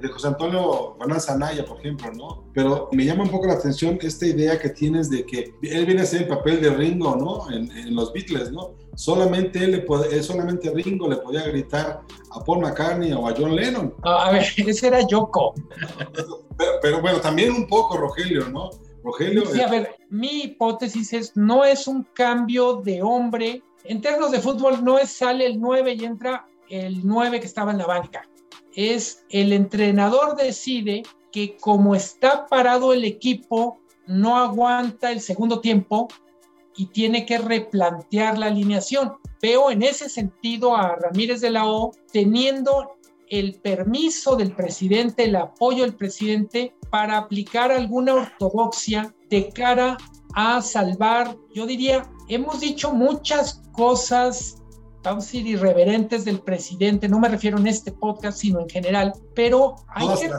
De, 0.00 0.08
José 0.08 0.28
Antonio 0.28 0.96
Fernández 0.98 1.30
Anaya, 1.30 1.64
por 1.64 1.78
ejemplo, 1.78 2.12
¿no? 2.12 2.44
Pero 2.52 2.88
me 2.92 3.04
llama 3.04 3.24
un 3.24 3.30
poco 3.30 3.46
la 3.46 3.54
atención 3.54 3.98
esta 4.02 4.26
idea 4.26 4.58
que 4.58 4.70
tienes 4.70 5.08
de 5.08 5.24
que 5.24 5.54
él 5.62 5.86
viene 5.86 6.02
a 6.02 6.06
ser 6.06 6.22
el 6.22 6.28
papel 6.28 6.60
de 6.60 6.70
Ringo, 6.70 7.16
¿no? 7.16 7.50
En, 7.54 7.66
los 7.94 8.12
Beatles, 8.12 8.50
¿no? 8.50 8.74
Solamente 8.94 9.62
él 9.64 9.70
le 9.72 9.78
puede, 9.78 10.22
solamente 10.22 10.70
Ringo 10.70 11.08
le 11.08 11.16
podía 11.16 11.42
gritar 11.42 12.02
a 12.32 12.44
Paul 12.44 12.60
McCartney 12.60 13.12
o 13.12 13.26
a 13.26 13.34
John 13.36 13.54
Lennon. 13.54 13.94
A 14.02 14.32
ver, 14.32 14.42
ese 14.56 14.86
era 14.88 15.06
Yoko. 15.06 15.54
Pero, 16.58 16.72
pero 16.82 17.00
bueno, 17.00 17.20
también 17.20 17.52
un 17.52 17.66
poco 17.68 17.96
Rogelio, 17.96 18.48
¿no? 18.48 18.70
Rogelio. 19.04 19.46
Sí, 19.46 19.60
a 19.60 19.68
ver, 19.68 19.96
mi 20.10 20.42
hipótesis 20.42 21.12
es, 21.12 21.36
no 21.36 21.64
es 21.64 21.86
un 21.86 22.02
cambio 22.14 22.76
de 22.76 23.02
hombre 23.02 23.62
en 23.88 24.00
términos 24.00 24.30
de 24.30 24.40
fútbol 24.40 24.84
no 24.84 24.98
es 24.98 25.10
sale 25.10 25.46
el 25.46 25.60
9 25.60 25.94
y 25.94 26.04
entra 26.04 26.46
el 26.68 27.06
9 27.06 27.40
que 27.40 27.46
estaba 27.46 27.72
en 27.72 27.78
la 27.78 27.86
banca. 27.86 28.28
Es 28.74 29.24
el 29.30 29.52
entrenador 29.52 30.36
decide 30.36 31.02
que 31.32 31.56
como 31.56 31.94
está 31.94 32.46
parado 32.46 32.92
el 32.92 33.04
equipo, 33.04 33.78
no 34.06 34.36
aguanta 34.36 35.10
el 35.10 35.20
segundo 35.20 35.60
tiempo 35.60 36.08
y 36.76 36.86
tiene 36.86 37.26
que 37.26 37.38
replantear 37.38 38.38
la 38.38 38.46
alineación. 38.46 39.14
Veo 39.40 39.70
en 39.70 39.82
ese 39.82 40.08
sentido 40.08 40.76
a 40.76 40.96
Ramírez 40.96 41.40
de 41.40 41.50
la 41.50 41.66
O 41.66 41.92
teniendo 42.12 42.96
el 43.28 43.54
permiso 43.60 44.36
del 44.36 44.54
presidente, 44.54 45.24
el 45.24 45.36
apoyo 45.36 45.82
del 45.82 45.96
presidente 45.96 46.74
para 46.90 47.18
aplicar 47.18 47.72
alguna 47.72 48.14
ortodoxia 48.14 49.14
de 49.28 49.48
cara 49.50 49.96
a 50.34 50.60
salvar, 50.60 51.36
yo 51.54 51.66
diría, 51.66 52.08
hemos 52.28 52.60
dicho 52.60 52.92
muchas 52.92 53.62
cosas, 53.72 54.62
vamos 55.02 55.24
a 55.24 55.26
decir, 55.26 55.46
irreverentes 55.46 56.24
del 56.24 56.40
presidente, 56.40 57.08
no 57.08 57.20
me 57.20 57.28
refiero 57.28 57.58
en 57.58 57.66
este 57.66 57.92
podcast, 57.92 58.38
sino 58.38 58.60
en 58.60 58.68
general, 58.68 59.12
pero 59.34 59.76
hay, 59.88 60.08
que, 60.08 60.30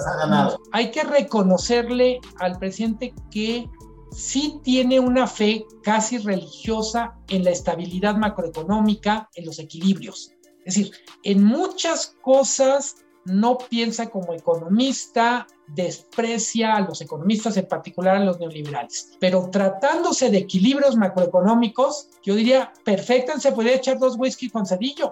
hay 0.72 0.91
que 0.91 1.03
reconocerle 1.03 2.20
al 2.39 2.58
presidente 2.60 3.13
que 3.32 3.70
sí 4.12 4.60
tiene 4.63 5.00
una 5.00 5.27
fe 5.27 5.65
casi 5.84 6.17
religiosa 6.17 7.15
en 7.27 7.44
la 7.44 7.51
estabilidad 7.51 8.15
macroeconómica, 8.15 9.29
en 9.36 9.46
los 9.46 9.60
equilibrios. 9.60 10.32
Es 10.65 10.75
decir, 10.75 10.91
en 11.24 11.44
muchas 11.44 12.15
cosas 12.22 12.96
no 13.25 13.58
piensa 13.58 14.10
como 14.10 14.34
economista, 14.34 15.48
desprecia 15.67 16.75
a 16.75 16.81
los 16.81 17.01
economistas, 17.01 17.57
en 17.57 17.67
particular 17.67 18.15
a 18.15 18.24
los 18.24 18.39
neoliberales. 18.39 19.12
Pero 19.19 19.50
tratándose 19.51 20.31
de 20.31 20.39
equilibrios 20.39 20.95
macroeconómicos, 20.95 22.09
yo 22.24 22.36
diría, 22.36 22.71
perfecto, 22.83 23.39
se 23.39 23.51
puede 23.51 23.75
echar 23.75 24.00
dos 24.00 24.15
whisky 24.17 24.50
con 24.50 24.65
cedillo. 24.65 25.12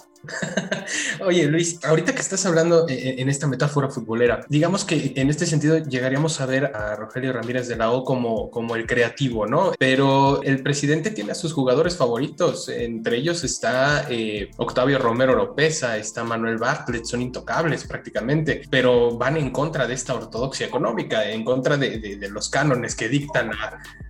Oye, 1.25 1.45
Luis, 1.45 1.79
ahorita 1.83 2.13
que 2.13 2.21
estás 2.21 2.45
hablando 2.45 2.87
eh, 2.87 2.93
eh, 2.93 3.15
en 3.19 3.29
esta 3.29 3.47
metáfora 3.47 3.89
futbolera, 3.89 4.45
digamos 4.49 4.85
que 4.85 5.13
en 5.15 5.29
este 5.29 5.45
sentido 5.45 5.77
llegaríamos 5.77 6.41
a 6.41 6.45
ver 6.45 6.65
a 6.75 6.95
Rogelio 6.95 7.33
Ramírez 7.33 7.67
de 7.67 7.75
la 7.75 7.91
O 7.91 8.03
como, 8.03 8.49
como 8.49 8.75
el 8.75 8.85
creativo, 8.85 9.45
¿no? 9.45 9.73
Pero 9.77 10.41
el 10.43 10.63
presidente 10.63 11.11
tiene 11.11 11.31
a 11.31 11.35
sus 11.35 11.53
jugadores 11.53 11.95
favoritos, 11.95 12.69
entre 12.69 13.17
ellos 13.17 13.43
está 13.43 14.07
eh, 14.09 14.51
Octavio 14.57 14.99
Romero 14.99 15.35
Lopeza, 15.35 15.97
está 15.97 16.23
Manuel 16.23 16.57
Bartlett, 16.57 17.05
son 17.05 17.21
intocables 17.21 17.85
prácticamente, 17.85 18.63
pero 18.69 19.17
van 19.17 19.37
en 19.37 19.51
contra 19.51 19.87
de 19.87 19.93
esta 19.93 20.13
ortodoxia 20.15 20.44
económica, 20.61 21.29
en 21.29 21.43
contra 21.43 21.77
de, 21.77 22.17
los 22.29 22.49
cánones 22.49 22.95
que 22.95 23.09
dictan 23.09 23.51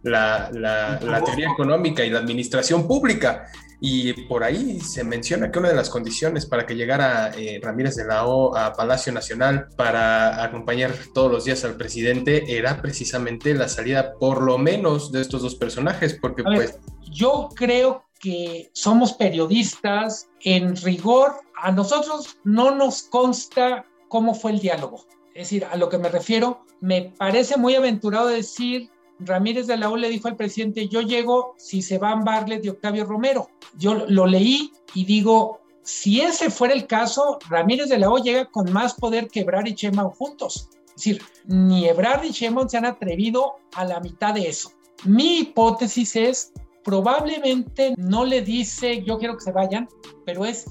la, 0.03 0.99
teoría 1.25 1.49
económica 1.51 2.03
y 2.05 2.09
la 2.09 2.19
administración 2.19 2.87
pública. 2.87 3.47
Y 3.81 4.13
por 4.27 4.43
ahí 4.43 4.79
se 4.79 5.03
menciona 5.03 5.51
que 5.51 5.59
una 5.59 5.69
de 5.69 5.75
las 5.75 5.89
condiciones 5.89 6.45
para 6.45 6.65
que 6.65 6.75
llegara 6.75 7.31
eh, 7.37 7.59
Ramírez 7.61 7.95
de 7.95 8.05
la 8.05 8.25
O 8.25 8.55
a 8.55 8.73
Palacio 8.73 9.11
Nacional 9.11 9.67
para 9.75 10.43
acompañar 10.43 10.93
todos 11.13 11.31
los 11.31 11.45
días 11.45 11.63
al 11.65 11.75
presidente 11.75 12.57
era 12.57 12.81
precisamente 12.81 13.53
la 13.53 13.67
salida 13.67 14.13
por 14.19 14.41
lo 14.41 14.57
menos 14.57 15.11
de 15.11 15.21
estos 15.21 15.41
dos 15.41 15.55
personajes, 15.55 16.17
porque 16.19 16.43
pues... 16.43 16.79
yo 17.11 17.49
creo 17.53 18.05
que 18.19 18.71
somos 18.73 19.13
periodistas, 19.13 20.29
en 20.41 20.75
rigor, 20.77 21.33
a 21.61 21.71
nosotros 21.71 22.37
no 22.43 22.73
nos 22.73 23.03
consta 23.03 23.85
cómo 24.07 24.33
fue 24.33 24.51
el 24.51 24.59
diálogo. 24.59 25.05
Es 25.35 25.49
decir, 25.49 25.65
a 25.69 25.75
lo 25.75 25.89
que 25.89 25.97
me 25.97 26.07
refiero, 26.07 26.65
me 26.79 27.13
parece 27.17 27.57
muy 27.57 27.75
aventurado 27.75 28.27
decir, 28.27 28.89
Ramírez 29.19 29.67
de 29.67 29.75
la 29.75 29.89
O 29.89 29.97
le 29.97 30.09
dijo 30.09 30.29
al 30.29 30.37
presidente, 30.37 30.87
yo 30.87 31.01
llego 31.01 31.55
si 31.57 31.81
se 31.81 31.97
van 31.97 32.23
Barlet 32.23 32.63
y 32.63 32.69
Octavio 32.69 33.03
Romero. 33.03 33.49
Yo 33.77 34.05
lo 34.07 34.27
leí 34.27 34.71
y 34.93 35.03
digo, 35.03 35.59
si 35.83 36.21
ese 36.21 36.49
fuera 36.49 36.73
el 36.73 36.87
caso, 36.87 37.37
Ramírez 37.49 37.89
de 37.89 37.99
la 37.99 38.09
O 38.09 38.17
llega 38.17 38.45
con 38.45 38.71
más 38.71 38.93
poder 38.93 39.27
que 39.27 39.41
Ebrard 39.41 39.67
y 39.67 39.73
Sheinbaum 39.73 40.11
juntos. 40.11 40.69
Es 40.87 40.95
decir, 40.95 41.21
ni 41.45 41.85
Ebrard 41.85 42.23
ni 42.23 42.31
Sheinbaum 42.31 42.69
se 42.69 42.77
han 42.77 42.85
atrevido 42.85 43.55
a 43.75 43.83
la 43.83 43.99
mitad 43.99 44.33
de 44.33 44.47
eso. 44.47 44.71
Mi 45.03 45.39
hipótesis 45.39 46.15
es, 46.15 46.53
probablemente 46.85 47.93
no 47.97 48.23
le 48.23 48.41
dice, 48.41 49.03
yo 49.03 49.17
quiero 49.17 49.35
que 49.35 49.43
se 49.43 49.51
vayan, 49.51 49.89
pero 50.25 50.45
es, 50.45 50.65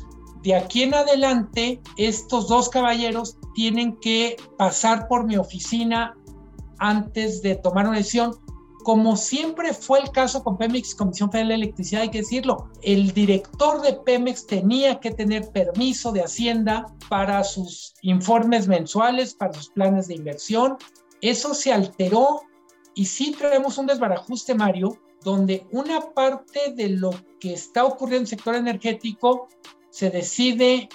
de 0.45 0.55
aquí 0.55 0.83
en 0.83 0.95
adelante, 0.95 1.81
estos 1.97 2.49
dos 2.49 2.69
caballeros 2.69 3.39
tienen 3.55 3.97
que 3.97 4.37
pasar 4.59 5.09
por 5.09 5.25
mi 5.25 5.39
oficina 5.39 6.15
antes 6.79 7.41
de 7.41 7.57
tomar 7.57 7.89
una 7.89 7.97
decisión, 7.97 8.37
como 8.85 9.17
siempre 9.17 9.73
fue 9.73 10.01
el 10.01 10.11
caso 10.11 10.45
con 10.45 10.59
Pemex, 10.59 10.95
Comisión 10.95 11.31
Federal 11.31 11.49
de 11.49 11.55
Electricidad, 11.55 12.03
hay 12.03 12.11
que 12.11 12.19
decirlo, 12.19 12.69
el 12.83 13.13
director 13.13 13.81
de 13.81 13.95
Pemex 13.95 14.47
tenía 14.47 15.01
que 15.01 15.13
tener 15.13 15.51
permiso 15.51 16.13
de 16.13 16.23
Hacienda 16.23 16.95
para 17.09 17.43
sus 17.43 17.95
informes 18.03 18.69
mensuales, 18.69 19.33
para 19.33 19.55
sus 19.55 19.71
planes 19.71 20.09
de 20.09 20.17
inversión. 20.17 20.77
Eso 21.23 21.55
se 21.55 21.73
alteró 21.73 22.43
y 22.95 23.07
sí 23.07 23.35
traemos 23.39 23.79
un 23.79 23.87
desbarajuste, 23.87 24.55
Mario, 24.55 24.99
donde 25.23 25.67
una 25.73 26.03
parte 26.13 26.75
de 26.77 26.91
lo 26.91 27.13
que 27.41 27.55
está 27.55 27.87
ocurriendo 27.87 28.17
en 28.17 28.23
el 28.25 28.29
sector 28.29 28.55
energético 28.55 29.49
se 29.95 30.11
decide 30.11 30.89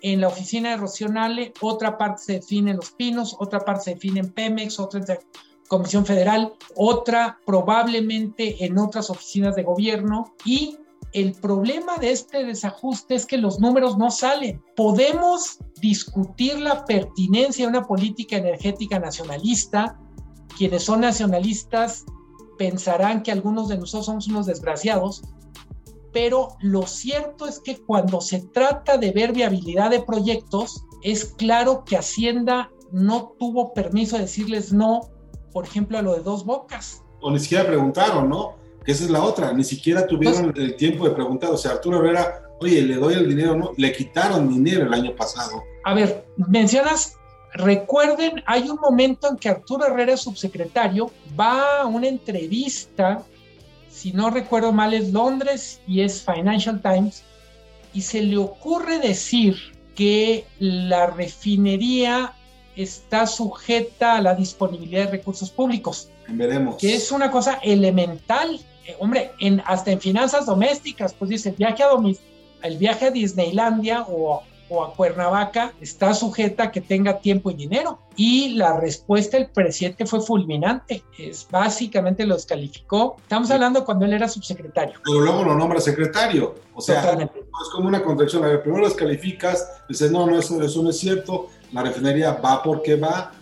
en 0.00 0.20
la 0.20 0.28
oficina 0.28 0.76
de 0.76 1.52
otra 1.60 1.98
parte 1.98 2.22
se 2.22 2.32
define 2.34 2.70
en 2.70 2.76
Los 2.76 2.92
Pinos, 2.92 3.34
otra 3.40 3.58
parte 3.64 3.82
se 3.82 3.94
define 3.94 4.20
en 4.20 4.32
Pemex, 4.32 4.78
otra 4.78 5.00
en 5.00 5.06
la 5.06 5.18
Comisión 5.66 6.06
Federal, 6.06 6.52
otra 6.76 7.40
probablemente 7.44 8.64
en 8.64 8.78
otras 8.78 9.10
oficinas 9.10 9.56
de 9.56 9.64
gobierno 9.64 10.36
y 10.44 10.78
el 11.14 11.32
problema 11.32 11.96
de 11.96 12.12
este 12.12 12.44
desajuste 12.44 13.16
es 13.16 13.26
que 13.26 13.38
los 13.38 13.58
números 13.58 13.98
no 13.98 14.12
salen. 14.12 14.62
Podemos 14.76 15.58
discutir 15.80 16.60
la 16.60 16.84
pertinencia 16.84 17.64
de 17.64 17.70
una 17.70 17.88
política 17.88 18.36
energética 18.36 19.00
nacionalista. 19.00 19.98
Quienes 20.56 20.84
son 20.84 21.00
nacionalistas 21.00 22.04
pensarán 22.56 23.24
que 23.24 23.32
algunos 23.32 23.66
de 23.66 23.78
nosotros 23.78 24.06
somos 24.06 24.28
unos 24.28 24.46
desgraciados, 24.46 25.24
pero 26.16 26.56
lo 26.60 26.86
cierto 26.86 27.46
es 27.46 27.60
que 27.60 27.76
cuando 27.76 28.22
se 28.22 28.40
trata 28.40 28.96
de 28.96 29.10
ver 29.10 29.34
viabilidad 29.34 29.90
de 29.90 30.00
proyectos, 30.00 30.82
es 31.02 31.26
claro 31.26 31.84
que 31.84 31.98
Hacienda 31.98 32.70
no 32.90 33.34
tuvo 33.38 33.74
permiso 33.74 34.16
de 34.16 34.22
decirles 34.22 34.72
no, 34.72 35.10
por 35.52 35.66
ejemplo, 35.66 35.98
a 35.98 36.02
lo 36.02 36.14
de 36.14 36.22
dos 36.22 36.46
bocas. 36.46 37.02
O 37.20 37.30
ni 37.30 37.38
siquiera 37.38 37.66
preguntaron, 37.66 38.30
¿no? 38.30 38.54
Que 38.82 38.92
esa 38.92 39.04
es 39.04 39.10
la 39.10 39.22
otra, 39.22 39.52
ni 39.52 39.62
siquiera 39.62 40.06
tuvieron 40.06 40.52
pues 40.54 40.64
el 40.64 40.76
tiempo 40.76 41.06
de 41.06 41.10
preguntar. 41.10 41.50
O 41.50 41.58
sea, 41.58 41.72
Arturo 41.72 41.98
Herrera, 41.98 42.48
oye, 42.60 42.80
le 42.80 42.94
doy 42.94 43.12
el 43.12 43.28
dinero, 43.28 43.54
¿no? 43.54 43.72
Le 43.76 43.92
quitaron 43.92 44.48
dinero 44.48 44.86
el 44.86 44.94
año 44.94 45.14
pasado. 45.14 45.64
A 45.84 45.92
ver, 45.92 46.26
mencionas 46.48 47.12
Recuerden, 47.52 48.42
hay 48.44 48.68
un 48.68 48.76
momento 48.76 49.30
en 49.30 49.36
que 49.36 49.48
Arturo 49.48 49.86
Herrera, 49.86 50.16
subsecretario, 50.16 51.10
va 51.38 51.80
a 51.80 51.86
una 51.86 52.06
entrevista 52.06 53.24
si 53.96 54.12
no 54.12 54.28
recuerdo 54.28 54.72
mal, 54.72 54.92
es 54.92 55.10
Londres 55.10 55.80
y 55.86 56.02
es 56.02 56.22
Financial 56.22 56.82
Times, 56.82 57.22
y 57.94 58.02
se 58.02 58.22
le 58.22 58.36
ocurre 58.36 58.98
decir 58.98 59.56
que 59.94 60.44
la 60.58 61.06
refinería 61.06 62.34
está 62.76 63.26
sujeta 63.26 64.16
a 64.16 64.20
la 64.20 64.34
disponibilidad 64.34 65.06
de 65.06 65.12
recursos 65.12 65.48
públicos. 65.48 66.10
Veremos. 66.28 66.76
Que 66.76 66.94
es 66.94 67.10
una 67.10 67.30
cosa 67.30 67.54
elemental. 67.62 68.60
Eh, 68.84 68.96
hombre, 68.98 69.30
en, 69.40 69.62
hasta 69.64 69.92
en 69.92 70.00
finanzas 70.00 70.44
domésticas, 70.44 71.14
pues 71.14 71.30
dice, 71.30 71.48
el 71.48 71.54
viaje 71.54 71.82
a, 71.82 71.88
el 72.64 72.76
viaje 72.76 73.06
a 73.06 73.10
Disneylandia 73.10 74.04
o 74.06 74.42
o 74.68 74.82
a 74.82 74.94
Cuernavaca 74.94 75.72
está 75.80 76.14
sujeta 76.14 76.64
a 76.64 76.72
que 76.72 76.80
tenga 76.80 77.20
tiempo 77.20 77.50
y 77.50 77.54
dinero. 77.54 78.00
Y 78.16 78.54
la 78.54 78.78
respuesta 78.78 79.36
del 79.36 79.48
presidente 79.48 80.06
fue 80.06 80.20
fulminante. 80.20 81.02
Es 81.18 81.46
básicamente 81.50 82.26
lo 82.26 82.34
descalificó. 82.34 83.16
Estamos 83.18 83.50
hablando 83.50 83.84
cuando 83.84 84.04
él 84.04 84.14
era 84.14 84.28
subsecretario. 84.28 84.98
Pero 85.04 85.20
luego 85.20 85.44
lo 85.44 85.54
nombra 85.54 85.80
secretario. 85.80 86.54
O 86.74 86.80
sea, 86.80 87.02
es 87.12 87.68
como 87.72 87.88
una 87.88 88.02
contradicción. 88.02 88.44
A 88.44 88.48
ver, 88.48 88.62
primero 88.62 88.82
lo 88.82 88.88
descalificas, 88.88 89.82
dices, 89.88 90.10
no, 90.10 90.26
no, 90.26 90.38
eso, 90.38 90.60
eso 90.62 90.82
no 90.82 90.90
es 90.90 90.98
cierto. 90.98 91.48
La 91.72 91.82
refinería 91.82 92.32
va 92.32 92.62
porque 92.62 92.96
va, 92.96 93.32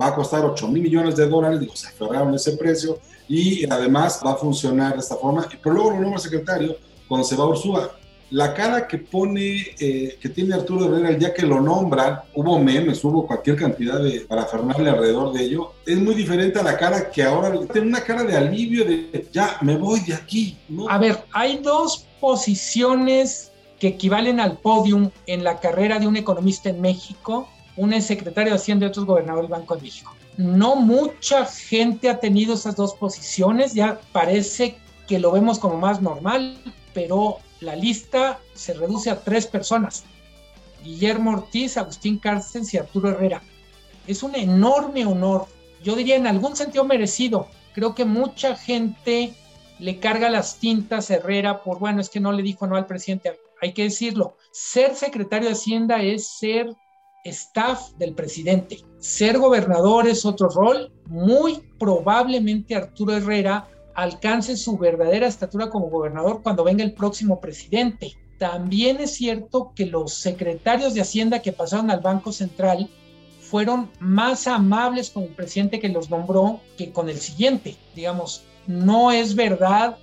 va 0.00 0.06
a 0.08 0.14
costar 0.14 0.44
8 0.44 0.68
mil 0.68 0.82
millones 0.82 1.16
de 1.16 1.26
dólares. 1.26 1.60
Digo, 1.60 1.74
se 1.74 1.88
aferraron 1.88 2.34
ese 2.34 2.56
precio 2.56 2.98
y 3.28 3.70
además 3.70 4.20
va 4.24 4.32
a 4.32 4.36
funcionar 4.36 4.94
de 4.94 5.00
esta 5.00 5.16
forma. 5.16 5.46
Pero 5.62 5.74
luego 5.74 5.90
lo 5.90 6.00
nombra 6.00 6.18
secretario 6.18 6.76
cuando 7.08 7.26
se 7.26 7.36
va 7.36 7.44
a 7.44 7.48
Ursúa 7.48 7.99
la 8.30 8.54
cara 8.54 8.86
que 8.86 8.98
pone, 8.98 9.74
eh, 9.78 10.16
que 10.20 10.28
tiene 10.28 10.54
Arturo 10.54 10.86
Herrera 10.86 11.10
el 11.10 11.18
día 11.18 11.34
que 11.34 11.44
lo 11.44 11.60
nombran, 11.60 12.20
hubo 12.34 12.58
memes, 12.58 13.02
hubo 13.04 13.26
cualquier 13.26 13.56
cantidad 13.56 14.00
de 14.00 14.20
parafernalia 14.20 14.92
alrededor 14.92 15.32
de 15.32 15.44
ello, 15.44 15.72
es 15.84 15.98
muy 15.98 16.14
diferente 16.14 16.58
a 16.58 16.62
la 16.62 16.76
cara 16.76 17.10
que 17.10 17.22
ahora 17.22 17.52
tiene 17.72 17.88
una 17.88 18.02
cara 18.02 18.22
de 18.22 18.36
alivio 18.36 18.84
de 18.84 19.26
ya 19.32 19.58
me 19.62 19.76
voy 19.76 20.00
de 20.00 20.14
aquí. 20.14 20.56
A 20.88 20.98
ver, 20.98 21.24
hay 21.32 21.58
dos 21.58 22.06
posiciones 22.20 23.50
que 23.78 23.88
equivalen 23.88 24.38
al 24.38 24.58
podium 24.58 25.10
en 25.26 25.42
la 25.42 25.58
carrera 25.58 25.98
de 25.98 26.06
un 26.06 26.16
economista 26.16 26.68
en 26.68 26.80
México. 26.80 27.48
Uno 27.76 27.96
es 27.96 28.06
secretario 28.06 28.52
de 28.52 28.58
Hacienda 28.58 28.86
y 28.86 28.90
otro 28.90 29.02
es 29.02 29.08
gobernador 29.08 29.42
del 29.42 29.50
Banco 29.50 29.74
de 29.74 29.82
México. 29.82 30.14
No 30.36 30.76
mucha 30.76 31.46
gente 31.46 32.08
ha 32.08 32.20
tenido 32.20 32.54
esas 32.54 32.76
dos 32.76 32.94
posiciones, 32.94 33.74
ya 33.74 34.00
parece 34.12 34.76
que 35.08 35.18
lo 35.18 35.32
vemos 35.32 35.58
como 35.58 35.76
más 35.78 36.00
normal, 36.00 36.56
pero 36.94 37.38
la 37.60 37.76
lista 37.76 38.40
se 38.54 38.74
reduce 38.74 39.10
a 39.10 39.20
tres 39.20 39.46
personas. 39.46 40.04
Guillermo 40.82 41.32
Ortiz, 41.32 41.76
Agustín 41.76 42.18
Carstens 42.18 42.72
y 42.72 42.78
Arturo 42.78 43.10
Herrera. 43.10 43.42
Es 44.06 44.22
un 44.22 44.34
enorme 44.34 45.04
honor, 45.04 45.46
yo 45.82 45.94
diría 45.94 46.16
en 46.16 46.26
algún 46.26 46.56
sentido 46.56 46.84
merecido. 46.84 47.48
Creo 47.74 47.94
que 47.94 48.04
mucha 48.04 48.56
gente 48.56 49.34
le 49.78 49.98
carga 49.98 50.30
las 50.30 50.56
tintas 50.56 51.10
a 51.10 51.16
Herrera 51.16 51.62
por, 51.62 51.78
bueno, 51.78 52.00
es 52.00 52.08
que 52.08 52.20
no 52.20 52.32
le 52.32 52.42
dijo 52.42 52.66
no 52.66 52.76
al 52.76 52.86
presidente. 52.86 53.38
Hay 53.62 53.72
que 53.72 53.84
decirlo, 53.84 54.36
ser 54.52 54.94
secretario 54.94 55.48
de 55.48 55.54
Hacienda 55.54 56.02
es 56.02 56.28
ser 56.28 56.74
staff 57.24 57.90
del 57.98 58.14
presidente. 58.14 58.78
ser 58.98 59.38
gobernador 59.38 60.08
es 60.08 60.24
otro 60.24 60.48
rol. 60.48 60.92
Muy 61.06 61.60
probablemente 61.78 62.74
Arturo 62.74 63.14
Herrera 63.14 63.68
alcance 63.94 64.56
su 64.56 64.78
verdadera 64.78 65.26
estatura 65.26 65.70
como 65.70 65.90
gobernador 65.90 66.42
cuando 66.42 66.64
venga 66.64 66.84
el 66.84 66.92
próximo 66.92 67.40
presidente. 67.40 68.16
También 68.38 69.00
es 69.00 69.14
cierto 69.14 69.72
que 69.74 69.86
los 69.86 70.14
secretarios 70.14 70.94
de 70.94 71.02
Hacienda 71.02 71.42
que 71.42 71.52
pasaron 71.52 71.90
al 71.90 72.00
Banco 72.00 72.32
Central 72.32 72.88
fueron 73.40 73.90
más 73.98 74.46
amables 74.46 75.10
con 75.10 75.24
el 75.24 75.30
presidente 75.30 75.80
que 75.80 75.88
los 75.88 76.08
nombró 76.08 76.60
que 76.78 76.92
con 76.92 77.08
el 77.08 77.18
siguiente. 77.18 77.76
Digamos, 77.94 78.42
no 78.66 79.10
es 79.10 79.34
verdad 79.34 79.98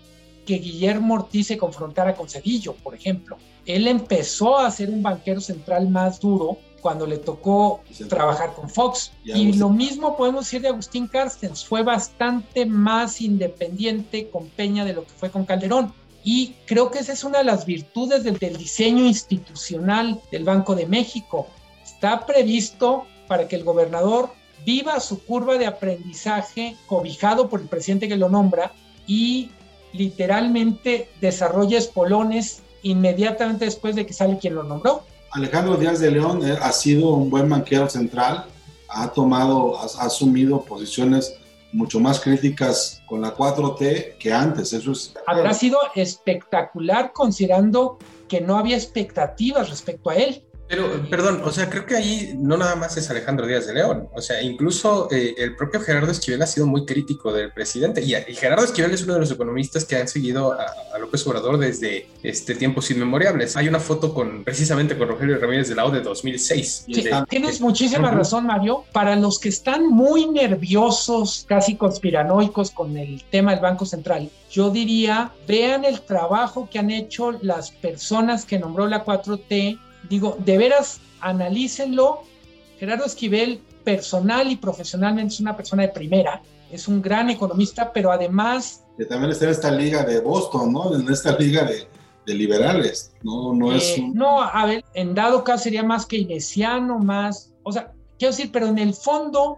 que 0.46 0.60
Guillermo 0.60 1.16
Ortiz 1.16 1.48
se 1.48 1.58
confrontara 1.58 2.16
con 2.16 2.30
Cedillo, 2.30 2.74
por 2.76 2.94
ejemplo. 2.94 3.38
Él 3.66 3.88
empezó 3.88 4.58
a 4.58 4.72
ser 4.72 4.90
un 4.90 5.02
banquero 5.02 5.42
central 5.42 5.90
más 5.90 6.20
duro 6.20 6.58
cuando 6.88 7.06
le 7.06 7.18
tocó 7.18 7.82
trabajar 8.08 8.54
con 8.54 8.70
Fox. 8.70 9.12
Y, 9.26 9.52
lo 9.58 9.68
mismo 9.68 10.16
podemos 10.16 10.46
decir 10.46 10.62
de 10.62 10.70
Agustín 10.70 11.08
Carstens, 11.08 11.66
fue 11.66 11.84
bastante 11.84 12.66
más 12.66 13.20
independiente 13.20 14.30
con 14.30 14.48
Peña 14.48 14.86
de 14.86 14.94
lo 14.94 15.04
que 15.04 15.12
fue 15.12 15.30
con 15.30 15.44
Calderón. 15.44 15.94
Y 16.24 16.56
creo 16.66 16.90
que 16.90 17.00
esa 17.00 17.12
es 17.12 17.26
una 17.26 17.40
de 17.40 17.44
las 17.44 17.66
virtudes 17.66 18.24
del, 18.24 18.38
del 18.38 18.56
diseño 18.56 19.06
institucional 19.06 20.22
del 20.32 20.46
Banco 20.46 20.76
de 20.76 20.86
México. 20.86 21.48
Está 21.84 22.26
previsto 22.26 23.04
para 23.28 23.50
que 23.50 23.58
el 23.58 23.66
gobernador 23.66 24.30
viva 24.66 25.02
su 25.02 25.22
curva 25.26 25.58
de 25.58 25.66
aprendizaje 25.66 26.78
cobijado 26.88 27.50
por 27.50 27.60
el 27.60 27.68
presidente 27.68 28.08
que 28.08 28.16
lo 28.16 28.30
nombra 28.30 28.72
y 29.06 29.50
literalmente 29.92 31.10
desarrolle 31.20 31.76
espolones 31.76 32.62
inmediatamente 32.82 33.66
después 33.66 33.94
de 33.98 34.06
que 34.06 34.14
sale 34.14 34.38
quien 34.38 34.56
lo 34.56 34.64
nombró. 34.64 35.04
Alejandro 35.32 35.78
Díaz 35.78 36.00
de 36.00 36.12
León 36.12 36.48
eh, 36.48 36.58
ha 36.62 36.72
sido 36.72 37.10
un 37.10 37.30
buen 37.30 37.50
banquero 37.50 37.90
central, 37.90 38.46
ha 38.90 39.12
tomado, 39.12 39.80
ha, 39.80 40.06
asumido 40.06 40.64
posiciones 40.64 41.36
mucho 41.72 42.00
más 42.00 42.20
críticas 42.20 43.02
con 43.08 43.22
la 43.22 43.36
4T 43.36 44.18
que 44.18 44.34
antes. 44.34 44.74
Eso 44.74 44.92
es. 44.92 45.14
Habrá 45.26 45.54
sido 45.54 45.80
espectacular 45.96 47.12
considerando 47.14 47.98
que 48.28 48.42
no 48.42 48.58
había 48.58 48.76
expectativas 48.76 49.70
respecto 49.70 50.10
a 50.10 50.16
él. 50.16 50.44
Pero, 50.68 51.10
perdón, 51.10 51.42
o 51.46 51.52
sea, 51.52 51.70
creo 51.70 51.86
que 51.86 51.96
ahí 51.96 52.34
no 52.38 52.58
nada 52.58 52.76
más 52.76 52.98
es 52.98 53.10
Alejandro 53.10 53.48
Díaz 53.48 53.68
de 53.68 53.74
León, 53.74 54.10
o 54.14 54.22
sea, 54.22 54.42
incluso 54.42 55.08
eh, 55.12 55.36
el 55.38 55.56
propio 55.56 55.80
Gerardo 55.80 56.12
Esquivel 56.12 56.42
ha 56.42 56.48
sido 56.48 56.68
muy 56.68 56.86
crítico 56.86 57.32
del 57.32 57.52
presidente 57.54 58.02
y, 58.02 58.14
Gerardo 58.36 58.66
Esquivel 58.66 58.92
es 58.92 59.04
uno 59.04 59.14
de 59.14 59.22
los 59.22 59.32
economistas 59.32 59.86
que 59.86 59.96
han 59.96 60.08
seguido 60.08 60.54
a, 60.54 60.98
López 61.00 61.26
Obrador 61.28 61.58
desde 61.58 62.08
este, 62.24 62.56
tiempos 62.56 62.90
inmemorables. 62.90 63.56
Hay 63.56 63.68
una 63.68 63.80
foto 63.80 64.14
con 64.14 64.44
precisamente 64.44 64.98
con 64.98 65.08
Rogelio 65.08 65.38
Ramírez 65.38 65.70
de 65.70 65.76
la 65.76 65.86
O 65.86 65.92
de 65.92 66.02
2006. 66.02 66.86
Sí, 66.88 67.06
tienes 67.30 67.62
muchísima 67.62 68.10
razón, 68.10 68.48
Mario. 68.48 68.84
Para 68.92 69.16
los 69.16 69.40
que 69.40 69.50
están 69.50 69.88
muy 69.88 70.26
nerviosos, 70.26 71.46
casi 71.48 71.76
conspiranoicos 71.76 72.72
con 72.72 72.98
el 72.98 73.24
tema 73.26 73.52
del 73.52 73.62
Banco 73.62 73.86
Central, 73.86 74.30
yo 74.50 74.72
diría, 74.72 75.32
vean 75.48 75.86
el 75.86 76.02
trabajo 76.02 76.68
que 76.70 76.80
han 76.80 76.90
hecho 76.90 77.32
las 77.42 77.72
personas 77.72 78.46
que 78.46 78.58
nombró 78.58 78.88
la 78.88 79.06
4T 79.06 79.80
digo, 80.10 80.38
de 80.40 80.58
veras, 80.58 81.00
analícenlo. 81.22 82.24
Gerardo 82.80 83.06
Esquivel, 83.06 83.62
personal 83.84 84.52
y 84.52 84.58
profesionalmente, 84.58 85.34
es 85.34 85.40
una 85.40 85.56
persona 85.56 85.84
de 85.84 85.90
primera, 85.90 86.42
es 86.72 86.88
un 86.88 87.02
gran 87.02 87.30
economista, 87.30 87.92
pero 87.94 88.12
además... 88.12 88.84
Que 88.98 89.06
también 89.06 89.32
está 89.32 89.46
en 89.46 89.52
esta 89.52 89.72
liga 89.72 90.04
de 90.04 90.20
Boston, 90.20 90.74
¿no? 90.74 90.94
En 90.94 91.10
esta 91.10 91.38
liga 91.38 91.64
de, 91.64 91.88
liberales, 92.34 93.14
¿no? 93.24 93.54
No, 93.54 93.72
es 93.72 93.98
eh, 93.98 94.12
no, 94.14 94.42
a 94.42 94.66
ver, 94.66 94.84
en 94.94 95.16
dado 95.16 95.46
caso 95.46 95.64
sería 95.64 95.84
más 95.84 96.06
keynesiano, 96.06 97.00
más... 97.00 97.54
O 97.64 97.72
sea, 97.72 97.94
quiero 98.20 98.34
decir, 98.34 98.52
pero 98.52 98.68
en 98.68 98.78
el 98.78 98.94
fondo, 98.94 99.58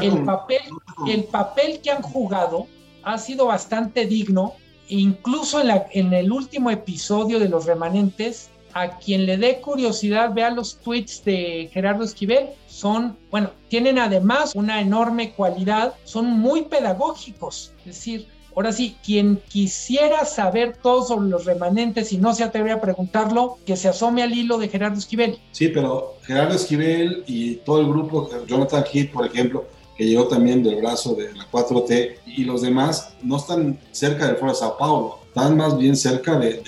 el, 0.00 0.22
papel, 0.24 0.60
el 1.08 1.24
papel 1.24 1.80
que 1.80 1.90
han 1.90 2.02
jugado 2.02 2.66
ha 3.02 3.16
sido 3.16 3.46
bastante 3.46 4.06
digno. 4.06 4.52
Incluso 4.88 5.60
en, 5.60 5.68
la, 5.68 5.86
en 5.92 6.12
el 6.12 6.30
último 6.30 6.70
episodio 6.70 7.38
de 7.38 7.48
Los 7.48 7.64
Remanentes, 7.64 8.50
a 8.74 8.98
quien 8.98 9.26
le 9.26 9.36
dé 9.36 9.60
curiosidad, 9.60 10.32
vea 10.32 10.50
los 10.50 10.76
tweets 10.76 11.24
de 11.24 11.70
Gerardo 11.72 12.04
Esquivel. 12.04 12.50
Son, 12.66 13.16
bueno, 13.30 13.50
tienen 13.68 13.98
además 13.98 14.52
una 14.54 14.80
enorme 14.80 15.32
cualidad, 15.32 15.94
son 16.04 16.26
muy 16.26 16.62
pedagógicos. 16.62 17.72
Es 17.80 17.84
decir, 17.84 18.28
ahora 18.54 18.72
sí, 18.72 18.96
quien 19.04 19.40
quisiera 19.48 20.24
saber 20.24 20.76
todo 20.76 21.04
sobre 21.04 21.28
los 21.28 21.44
remanentes 21.44 22.12
y 22.12 22.18
no 22.18 22.34
se 22.34 22.44
atreve 22.44 22.72
a 22.72 22.80
preguntarlo, 22.80 23.58
que 23.66 23.76
se 23.76 23.88
asome 23.88 24.22
al 24.22 24.32
hilo 24.32 24.58
de 24.58 24.68
Gerardo 24.68 24.98
Esquivel. 24.98 25.38
Sí, 25.52 25.68
pero 25.68 26.16
Gerardo 26.22 26.54
Esquivel 26.54 27.24
y 27.26 27.56
todo 27.56 27.80
el 27.80 27.88
grupo, 27.88 28.30
Jonathan 28.46 28.84
Heath, 28.92 29.12
por 29.12 29.26
ejemplo, 29.26 29.66
que 29.96 30.06
llegó 30.06 30.26
también 30.26 30.62
del 30.62 30.76
brazo 30.76 31.14
de 31.14 31.32
la 31.34 31.50
4T, 31.50 32.16
y 32.26 32.44
los 32.44 32.62
demás 32.62 33.14
no 33.22 33.36
están 33.36 33.78
cerca 33.90 34.26
del 34.26 34.36
Foro 34.36 34.52
de 34.52 34.58
Sao 34.58 34.78
Paulo 34.78 35.21
están 35.34 35.56
más 35.56 35.78
bien 35.78 35.96
cerca 35.96 36.38
de, 36.38 36.62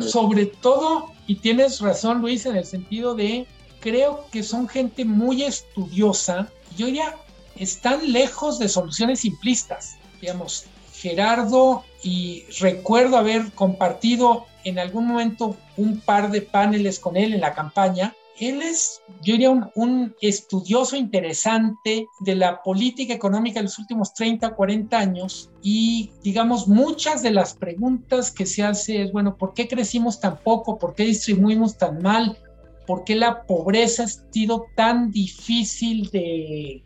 Sobre 0.00 0.46
todo, 0.46 1.12
y 1.28 1.36
tienes 1.36 1.80
razón 1.80 2.20
Luis, 2.20 2.44
en 2.44 2.56
el 2.56 2.64
sentido 2.64 3.14
de, 3.14 3.46
creo 3.78 4.26
que 4.32 4.42
son 4.42 4.68
gente 4.68 5.04
muy 5.04 5.44
estudiosa, 5.44 6.50
yo 6.76 6.86
diría, 6.86 7.14
están 7.56 8.12
lejos 8.12 8.58
de 8.58 8.68
soluciones 8.68 9.20
simplistas. 9.20 9.96
Digamos, 10.20 10.64
Gerardo, 10.92 11.84
y 12.02 12.44
recuerdo 12.58 13.16
haber 13.16 13.52
compartido 13.52 14.46
en 14.64 14.80
algún 14.80 15.06
momento 15.06 15.56
un 15.76 16.00
par 16.00 16.32
de 16.32 16.42
paneles 16.42 16.98
con 16.98 17.16
él 17.16 17.32
en 17.32 17.40
la 17.40 17.54
campaña, 17.54 18.12
él 18.40 18.62
es, 18.62 19.02
yo 19.22 19.32
diría, 19.32 19.50
un, 19.50 20.14
estudioso 20.20 20.96
interesante 20.96 22.06
de 22.20 22.34
la 22.34 22.62
política 22.62 23.12
económica 23.12 23.60
de 23.60 23.64
los 23.64 23.78
últimos 23.78 24.14
30 24.14 24.48
o 24.48 24.56
40 24.56 24.98
años 24.98 25.50
y, 25.62 26.10
digamos, 26.22 26.68
muchas 26.68 27.22
de 27.22 27.32
las 27.32 27.54
preguntas 27.54 28.30
que 28.30 28.46
se 28.46 28.62
hace 28.62 29.02
es, 29.02 29.12
bueno, 29.12 29.36
¿por 29.36 29.54
qué 29.54 29.66
crecimos 29.66 30.20
tan 30.20 30.38
poco? 30.38 30.78
¿Por 30.78 30.94
qué 30.94 31.04
distribuimos 31.04 31.76
tan 31.76 32.02
mal? 32.02 32.38
¿Por 32.86 33.04
qué 33.04 33.16
la 33.16 33.42
pobreza 33.42 34.04
ha 34.04 34.08
sido 34.08 34.66
tan 34.74 35.10
difícil 35.10 36.08
de, 36.10 36.82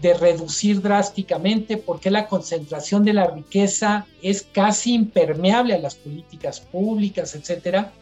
de 0.00 0.14
reducir 0.14 0.80
drásticamente? 0.80 1.76
¿Por 1.76 2.00
qué 2.00 2.10
la 2.10 2.26
concentración 2.26 3.04
de 3.04 3.12
la 3.12 3.26
riqueza 3.26 4.06
es 4.22 4.42
casi 4.42 4.94
impermeable 4.94 5.74
a 5.74 5.78
las 5.78 5.94
políticas 5.94 6.60
públicas, 6.60 7.34
etcétera? 7.34 7.92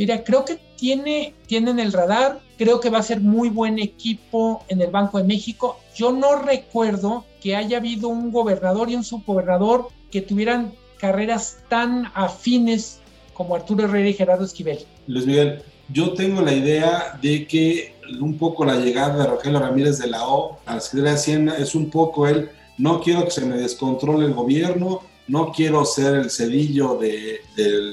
Mira, 0.00 0.24
creo 0.24 0.46
que 0.46 0.58
tiene, 0.78 1.34
tienen 1.46 1.78
el 1.78 1.92
radar, 1.92 2.40
creo 2.56 2.80
que 2.80 2.88
va 2.88 3.00
a 3.00 3.02
ser 3.02 3.20
muy 3.20 3.50
buen 3.50 3.78
equipo 3.78 4.64
en 4.68 4.80
el 4.80 4.90
Banco 4.90 5.18
de 5.18 5.24
México. 5.24 5.78
Yo 5.94 6.10
no 6.10 6.36
recuerdo 6.36 7.26
que 7.42 7.54
haya 7.54 7.76
habido 7.76 8.08
un 8.08 8.32
gobernador 8.32 8.88
y 8.88 8.96
un 8.96 9.04
subgobernador 9.04 9.88
que 10.10 10.22
tuvieran 10.22 10.72
carreras 10.98 11.58
tan 11.68 12.10
afines 12.14 13.00
como 13.34 13.54
Arturo 13.54 13.84
Herrera 13.84 14.08
y 14.08 14.14
Gerardo 14.14 14.46
Esquivel. 14.46 14.78
Luis 15.06 15.26
Miguel, 15.26 15.62
yo 15.90 16.14
tengo 16.14 16.40
la 16.40 16.54
idea 16.54 17.18
de 17.20 17.46
que 17.46 17.92
un 18.22 18.38
poco 18.38 18.64
la 18.64 18.76
llegada 18.76 19.18
de 19.18 19.26
Rogelio 19.26 19.58
Ramírez 19.58 19.98
de 19.98 20.06
la 20.06 20.26
O 20.26 20.60
a 20.64 20.76
la 20.76 20.80
Secretaría 20.80 21.10
de 21.10 21.18
Hacienda 21.18 21.58
es 21.58 21.74
un 21.74 21.90
poco 21.90 22.26
él, 22.26 22.48
no 22.78 23.02
quiero 23.02 23.26
que 23.26 23.32
se 23.32 23.44
me 23.44 23.58
descontrole 23.58 24.24
el 24.24 24.32
gobierno, 24.32 25.02
no 25.30 25.52
quiero 25.52 25.84
ser 25.84 26.16
el 26.16 26.30
cedillo 26.30 26.96
de, 26.96 27.40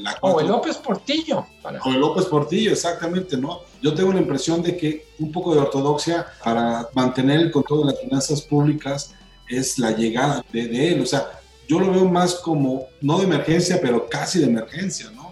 la... 0.02 0.18
O 0.22 0.40
el 0.40 0.48
López 0.48 0.78
Portillo. 0.78 1.46
O 1.86 1.90
el 1.92 2.00
López 2.00 2.26
Portillo, 2.26 2.72
exactamente, 2.72 3.38
¿no? 3.38 3.62
Yo 3.80 3.94
tengo 3.94 4.12
la 4.12 4.20
impresión 4.20 4.64
de 4.64 4.76
que 4.76 5.06
un 5.20 5.32
poco 5.32 5.54
de 5.54 5.62
ortodoxia 5.62 6.26
para 6.44 6.90
mantener 6.96 7.40
el 7.42 7.52
control 7.52 7.82
de 7.82 7.94
las 7.94 8.02
finanzas 8.02 8.42
públicas 8.42 9.14
es 9.48 9.78
la 9.78 9.92
llegada 9.92 10.44
de, 10.52 10.94
él. 10.94 11.02
O 11.02 11.06
sea, 11.06 11.40
yo 11.68 11.80
lo 11.80 11.92
veo 11.92 12.06
más 12.06 12.36
como, 12.36 12.88
no 13.02 13.20
de 13.20 13.26
emergencia, 13.26 13.78
pero 13.80 14.10
casi 14.10 14.40
de 14.40 14.46
emergencia, 14.46 15.12
¿no? 15.12 15.27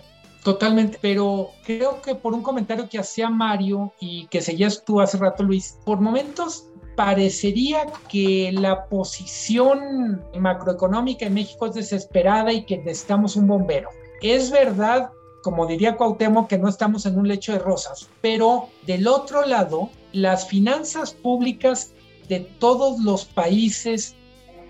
Totalmente, 0.45 0.99
pero 1.01 1.49
creo 1.65 2.03
que 2.03 2.13
por 2.13 2.35
un 2.35 2.43
comentario 2.43 2.87
que 2.87 2.99
hacía 2.99 3.31
Mario 3.31 3.91
y 3.99 4.27
que 4.27 4.41
seguías 4.41 4.85
tú 4.85 5.01
hace 5.01 5.17
rato, 5.17 5.41
Luis, 5.41 5.79
por 5.83 5.99
momentos 5.99 6.69
parecería 6.95 7.87
que 8.09 8.51
la 8.53 8.85
posición 8.85 10.21
macroeconómica 10.37 11.25
en 11.25 11.33
México 11.33 11.65
es 11.65 11.73
desesperada 11.73 12.53
y 12.53 12.63
que 12.63 12.77
necesitamos 12.77 13.35
un 13.35 13.47
bombero. 13.47 13.89
Es 14.21 14.51
verdad, 14.51 15.09
como 15.41 15.65
diría 15.65 15.97
Cuauhtémoc, 15.97 16.47
que 16.47 16.59
no 16.59 16.69
estamos 16.69 17.07
en 17.07 17.17
un 17.17 17.27
lecho 17.27 17.51
de 17.51 17.57
rosas, 17.57 18.07
pero 18.21 18.67
del 18.85 19.07
otro 19.07 19.47
lado, 19.47 19.89
las 20.13 20.47
finanzas 20.47 21.11
públicas 21.13 21.89
de 22.29 22.41
todos 22.41 22.99
los 22.99 23.25
países 23.25 24.13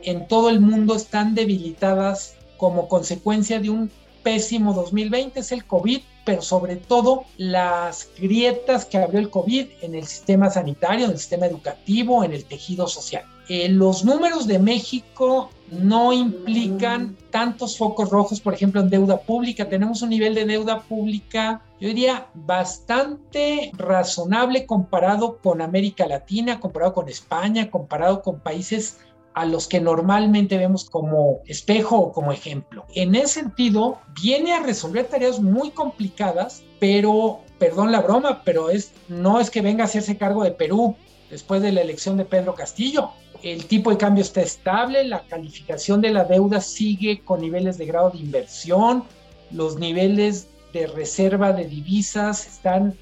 en 0.03 0.25
todo 0.29 0.49
el 0.49 0.61
mundo 0.61 0.95
están 0.95 1.35
debilitadas 1.35 2.37
como 2.55 2.87
consecuencia 2.87 3.59
de 3.59 3.71
un 3.71 3.91
pésimo 4.25 4.73
2020, 4.73 5.39
es 5.39 5.51
el 5.51 5.65
COVID 5.65 6.01
pero 6.25 6.41
sobre 6.41 6.75
todo 6.75 7.25
las 7.37 8.09
grietas 8.17 8.83
que 8.85 8.97
abrió 8.97 9.19
el 9.19 9.29
COVID 9.29 9.67
en 9.81 9.93
el 9.93 10.05
sistema 10.07 10.49
sanitario, 10.49 11.05
en 11.05 11.11
el 11.11 11.19
sistema 11.19 11.45
educativo, 11.45 12.23
en 12.23 12.33
el 12.33 12.43
tejido 12.45 12.87
social. 12.87 13.23
Eh, 13.47 13.69
los 13.69 14.03
números 14.03 14.47
de 14.47 14.57
México 14.57 15.51
no 15.69 16.11
implican 16.11 17.15
tantos 17.29 17.77
focos 17.77 18.09
rojos, 18.09 18.41
por 18.41 18.55
ejemplo, 18.55 18.81
en 18.81 18.89
deuda 18.89 19.21
pública. 19.21 19.69
Tenemos 19.69 20.01
un 20.01 20.09
nivel 20.09 20.33
de 20.33 20.45
deuda 20.45 20.81
pública 20.81 21.61
yo 21.79 21.89
diría, 21.89 22.27
bastante 22.33 23.71
razonable 23.73 24.65
comparado 24.65 25.39
con 25.39 25.61
América 25.61 26.07
Latina, 26.07 26.59
comparado 26.59 26.93
con 26.93 27.09
España, 27.09 27.69
comparado 27.69 28.21
con 28.21 28.39
países 28.39 28.99
a 29.35 29.45
los 29.45 29.67
que 29.67 29.81
normalmente 29.81 30.57
vemos 30.57 30.89
como 30.89 31.41
espejo 31.45 31.97
o 31.97 32.11
como 32.13 32.31
ejemplo. 32.31 32.85
En 32.95 33.15
ese 33.15 33.41
sentido, 33.41 33.99
viene 34.21 34.53
a 34.53 34.63
resolver 34.63 35.05
tareas 35.07 35.41
muy 35.41 35.71
complicadas, 35.71 36.63
pero, 36.79 37.41
perdón 37.59 37.91
la 37.91 37.99
broma, 37.99 38.43
pero 38.45 38.69
es, 38.69 38.93
no 39.09 39.41
es 39.41 39.49
que 39.49 39.61
venga 39.61 39.83
a 39.83 39.87
hacerse 39.87 40.17
cargo 40.17 40.43
de 40.43 40.51
Perú 40.51 40.95
después 41.29 41.61
de 41.61 41.73
la 41.73 41.81
elección 41.81 42.15
de 42.15 42.23
Pedro 42.23 42.55
Castillo. 42.55 43.11
El 43.43 43.65
tipo 43.65 43.91
de 43.91 43.97
cambio 43.97 44.23
está 44.23 44.41
estable, 44.41 45.03
la 45.03 45.27
calificación 45.27 45.99
de 45.99 46.11
la 46.11 46.23
deuda 46.23 46.61
sigue 46.61 47.19
con 47.19 47.41
niveles 47.41 47.77
de 47.77 47.87
grado 47.87 48.11
de 48.11 48.19
inversión, 48.19 49.03
los 49.51 49.77
niveles 49.77 50.47
de 50.71 50.87
reserva 50.87 51.51
de 51.51 51.65
divisas 51.65 52.47
están 52.47 52.97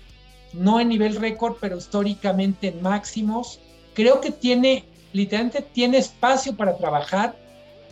no 0.53 0.79
en 0.79 0.89
nivel 0.89 1.15
récord, 1.15 1.57
pero 1.61 1.77
históricamente 1.77 2.69
en 2.69 2.81
máximos. 2.81 3.59
Creo 3.93 4.19
que 4.19 4.31
tiene 4.31 4.85
literalmente 5.13 5.61
tiene 5.61 5.99
espacio 5.99 6.57
para 6.57 6.77
trabajar. 6.77 7.35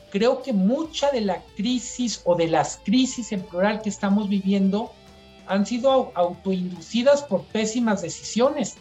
Creo 0.09 0.41
que 0.41 0.51
mucha 0.51 1.09
de 1.11 1.21
la 1.21 1.41
crisis 1.55 2.21
o 2.25 2.35
de 2.35 2.47
las 2.47 2.81
crisis 2.83 3.31
en 3.31 3.41
plural 3.43 3.81
que 3.81 3.89
estamos 3.89 4.27
viviendo 4.27 4.91
han 5.47 5.65
sido 5.65 6.11
autoinducidas 6.15 7.23
por 7.23 7.43
pésimas 7.43 8.01
decisiones. 8.01 8.75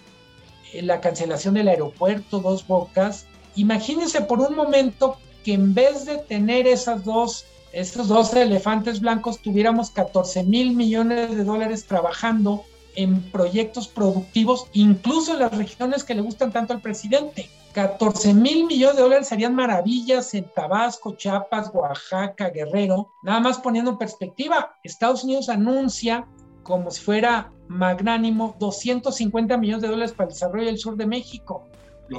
Eh, 0.73 0.83
la 0.83 1.01
cancelación 1.01 1.55
del 1.55 1.69
aeropuerto, 1.69 2.41
dos 2.41 2.67
bocas. 2.67 3.27
Imagínense 3.55 4.23
por 4.23 4.41
un 4.41 4.57
momento 4.57 5.19
que 5.45 5.55
en 5.55 5.75
vez 5.75 6.05
de 6.05 6.19
tener 6.19 6.67
esas 6.67 7.05
dos, 7.05 7.47
estos 7.73 8.09
dos 8.09 8.33
elefantes 8.35 9.01
blancos, 9.01 9.41
tuviéramos 9.41 9.91
14 9.91 10.45
mil 10.45 10.75
millones 10.75 11.37
de 11.37 11.45
dólares 11.45 11.87
trabajando 11.87 12.65
en 12.97 13.31
proyectos 13.31 13.89
productivos, 13.89 14.67
incluso 14.73 15.35
en 15.35 15.41
las 15.41 15.57
regiones 15.57 16.05
que 16.05 16.15
le 16.15 16.23
gustan 16.23 16.53
tanto 16.53 16.73
al 16.73 16.81
presidente. 16.81 17.51
14 17.73 18.35
mil 18.35 18.67
millones 18.67 18.97
de 18.97 19.03
dólares 19.03 19.29
serían 19.29 19.55
maravillas 19.55 20.35
en 20.35 20.45
Tabasco, 20.55 21.15
Chiapas, 21.15 21.71
Oaxaca, 21.73 22.51
Guerrero. 22.51 23.13
Nada 23.23 23.41
más 23.41 23.59
poniendo 23.59 23.93
en 23.93 23.99
perspectiva, 23.99 24.75
Estados 24.83 25.25
Unidos 25.25 25.49
anuncia 25.49 26.27
como 26.63 26.91
si 26.91 27.01
fuera 27.01 27.53
magnánimo 27.69 28.57
250 28.59 29.57
millones 29.57 29.83
de 29.83 29.89
dólares 29.89 30.13
para 30.13 30.29
el 30.29 30.35
desarrollo 30.35 30.67
del 30.67 30.79
sur 30.79 30.97
de 30.97 31.07
México. 31.07 31.65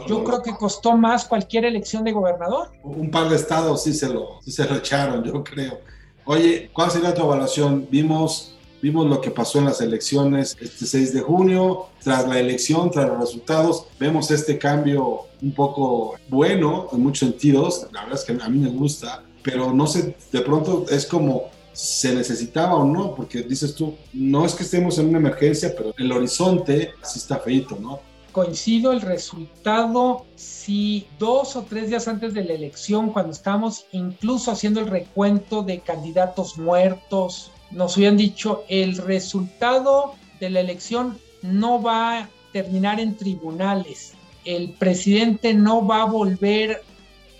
Yo 0.07 0.23
creo 0.23 0.41
que 0.41 0.55
costó 0.55 0.95
más 0.95 1.25
cualquier 1.25 1.65
elección 1.65 2.05
de 2.05 2.13
gobernador. 2.13 2.71
Un 2.81 3.11
par 3.11 3.27
de 3.27 3.35
estados 3.35 3.83
sí 3.83 3.93
se 3.93 4.07
lo, 4.07 4.41
sí 4.41 4.51
se 4.51 4.65
lo 4.65 4.77
echaron, 4.77 5.21
yo 5.23 5.43
creo. 5.43 5.79
Oye, 6.23 6.69
¿cuál 6.71 6.91
sería 6.91 7.13
tu 7.13 7.23
evaluación? 7.23 7.87
Vimos 7.91 8.57
Vimos 8.81 9.07
lo 9.07 9.21
que 9.21 9.31
pasó 9.31 9.59
en 9.59 9.65
las 9.65 9.79
elecciones 9.81 10.57
este 10.59 10.85
6 10.85 11.13
de 11.13 11.21
junio. 11.21 11.87
Tras 12.03 12.27
la 12.27 12.39
elección, 12.39 12.89
tras 12.89 13.07
los 13.07 13.19
resultados, 13.19 13.85
vemos 13.99 14.31
este 14.31 14.57
cambio 14.57 15.27
un 15.41 15.53
poco 15.53 16.15
bueno 16.29 16.87
en 16.91 17.01
muchos 17.01 17.29
sentidos. 17.29 17.87
La 17.91 18.03
verdad 18.03 18.19
es 18.19 18.25
que 18.25 18.43
a 18.43 18.49
mí 18.49 18.59
me 18.59 18.69
gusta, 18.69 19.23
pero 19.43 19.71
no 19.71 19.85
sé, 19.87 20.15
de 20.31 20.41
pronto 20.41 20.85
es 20.89 21.05
como 21.05 21.49
se 21.73 22.13
necesitaba 22.13 22.75
o 22.75 22.85
no, 22.85 23.15
porque 23.15 23.43
dices 23.43 23.75
tú, 23.75 23.95
no 24.13 24.45
es 24.45 24.53
que 24.53 24.63
estemos 24.63 24.97
en 24.97 25.09
una 25.09 25.19
emergencia, 25.19 25.73
pero 25.75 25.93
el 25.97 26.11
horizonte 26.11 26.91
sí 27.03 27.19
está 27.19 27.37
feito, 27.37 27.77
¿no? 27.79 27.99
Coincido 28.31 28.93
el 28.93 29.01
resultado 29.01 30.25
si 30.35 31.05
dos 31.19 31.55
o 31.55 31.63
tres 31.63 31.89
días 31.89 32.07
antes 32.07 32.33
de 32.33 32.43
la 32.43 32.53
elección, 32.53 33.11
cuando 33.11 33.31
estábamos 33.31 33.85
incluso 33.91 34.51
haciendo 34.51 34.79
el 34.79 34.87
recuento 34.87 35.63
de 35.63 35.79
candidatos 35.79 36.57
muertos, 36.57 37.51
nos 37.71 37.97
hubieran 37.97 38.17
dicho 38.17 38.63
el 38.67 38.97
resultado 38.97 40.15
de 40.39 40.49
la 40.49 40.59
elección 40.59 41.17
no 41.41 41.81
va 41.81 42.19
a 42.19 42.29
terminar 42.51 42.99
en 42.99 43.15
tribunales, 43.15 44.13
el 44.45 44.71
presidente 44.71 45.53
no 45.53 45.85
va 45.85 46.03
a 46.03 46.05
volver 46.05 46.83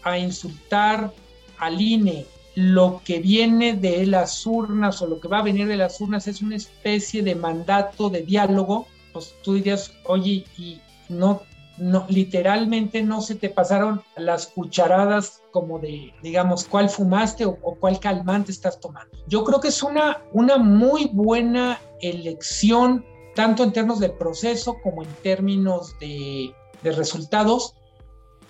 a 0.03 0.17
insultar 0.17 1.11
al 1.57 1.81
INE, 1.81 2.25
lo 2.55 3.01
que 3.05 3.19
viene 3.19 3.73
de 3.73 4.05
las 4.05 4.45
urnas 4.45 5.01
o 5.01 5.07
lo 5.07 5.19
que 5.19 5.27
va 5.27 5.39
a 5.39 5.43
venir 5.43 5.67
de 5.67 5.77
las 5.77 5.99
urnas 6.01 6.27
es 6.27 6.41
una 6.41 6.55
especie 6.55 7.23
de 7.23 7.35
mandato 7.35 8.09
de 8.09 8.23
diálogo, 8.23 8.87
pues 9.13 9.33
tú 9.41 9.53
dirías, 9.53 9.93
oye, 10.05 10.45
y 10.57 10.79
no 11.07 11.43
no, 11.77 12.05
literalmente 12.09 13.01
no 13.01 13.21
se 13.21 13.35
te 13.35 13.49
pasaron 13.49 14.01
las 14.15 14.47
cucharadas 14.47 15.41
como 15.51 15.79
de, 15.79 16.13
digamos, 16.21 16.65
cuál 16.65 16.89
fumaste 16.89 17.45
o, 17.45 17.55
cuál 17.55 17.99
calmante 17.99 18.51
estás 18.51 18.79
tomando. 18.79 19.17
Yo 19.27 19.43
creo 19.43 19.59
que 19.59 19.69
es 19.69 19.81
una, 19.81 20.21
una 20.33 20.57
muy 20.57 21.09
buena 21.13 21.79
elección, 22.01 23.05
tanto 23.35 23.63
en 23.63 23.73
términos 23.73 23.99
del 23.99 24.13
proceso 24.13 24.77
como 24.83 25.03
en 25.03 25.09
términos 25.23 25.95
de, 25.99 26.53
de 26.83 26.91
resultados. 26.91 27.75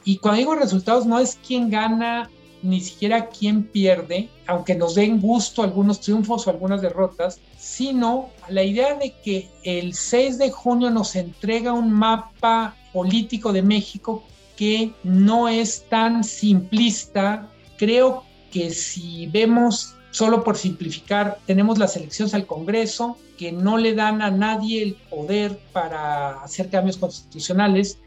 Y 0.04 0.18
cuando 0.18 0.40
digo 0.40 0.56
resultados, 0.56 1.06
no 1.06 1.20
es 1.20 1.38
quién 1.46 1.70
gana 1.70 2.30
ni 2.64 2.80
siquiera 2.80 3.28
quién 3.28 3.64
pierde, 3.64 4.30
aunque 4.48 4.76
nos 4.76 4.96
den 4.96 5.20
gusto 5.20 5.64
algunos 5.64 6.00
triunfos 6.00 6.46
o 6.46 6.50
algunas 6.50 6.82
derrotas, 6.82 7.40
sino 7.58 8.30
la 8.50 8.64
idea 8.64 8.96
de 8.96 9.14
que 9.24 9.50
el 9.64 9.94
6 9.94 10.38
de 10.38 10.52
junio 10.52 10.92
nos 10.92 11.16
entrega 11.16 11.74
un 11.74 11.92
mapa 11.92 12.76
político 12.94 13.54
de 13.54 13.62
México 13.62 14.24
que 14.56 14.94
no 15.04 15.48
es 15.48 15.86
tan 15.90 16.24
simplista. 16.24 17.50
Creo 17.78 18.24
que 18.52 18.70
si 18.72 19.28
vemos, 19.28 19.96
solo 20.12 20.44
por 20.44 20.58
simplificar, 20.58 21.40
tenemos 21.46 21.78
las 21.78 21.96
elecciones 21.96 22.34
al 22.34 22.46
Congreso 22.46 23.18
que 23.38 23.52
no 23.52 23.78
le 23.78 23.96
dan 23.96 24.22
a 24.22 24.30
nadie 24.30 24.84
el 24.84 24.94
poder 25.10 25.58
para 25.74 26.44
hacer 26.44 26.70
cambios 26.70 26.98
constitucionales. 26.98 27.98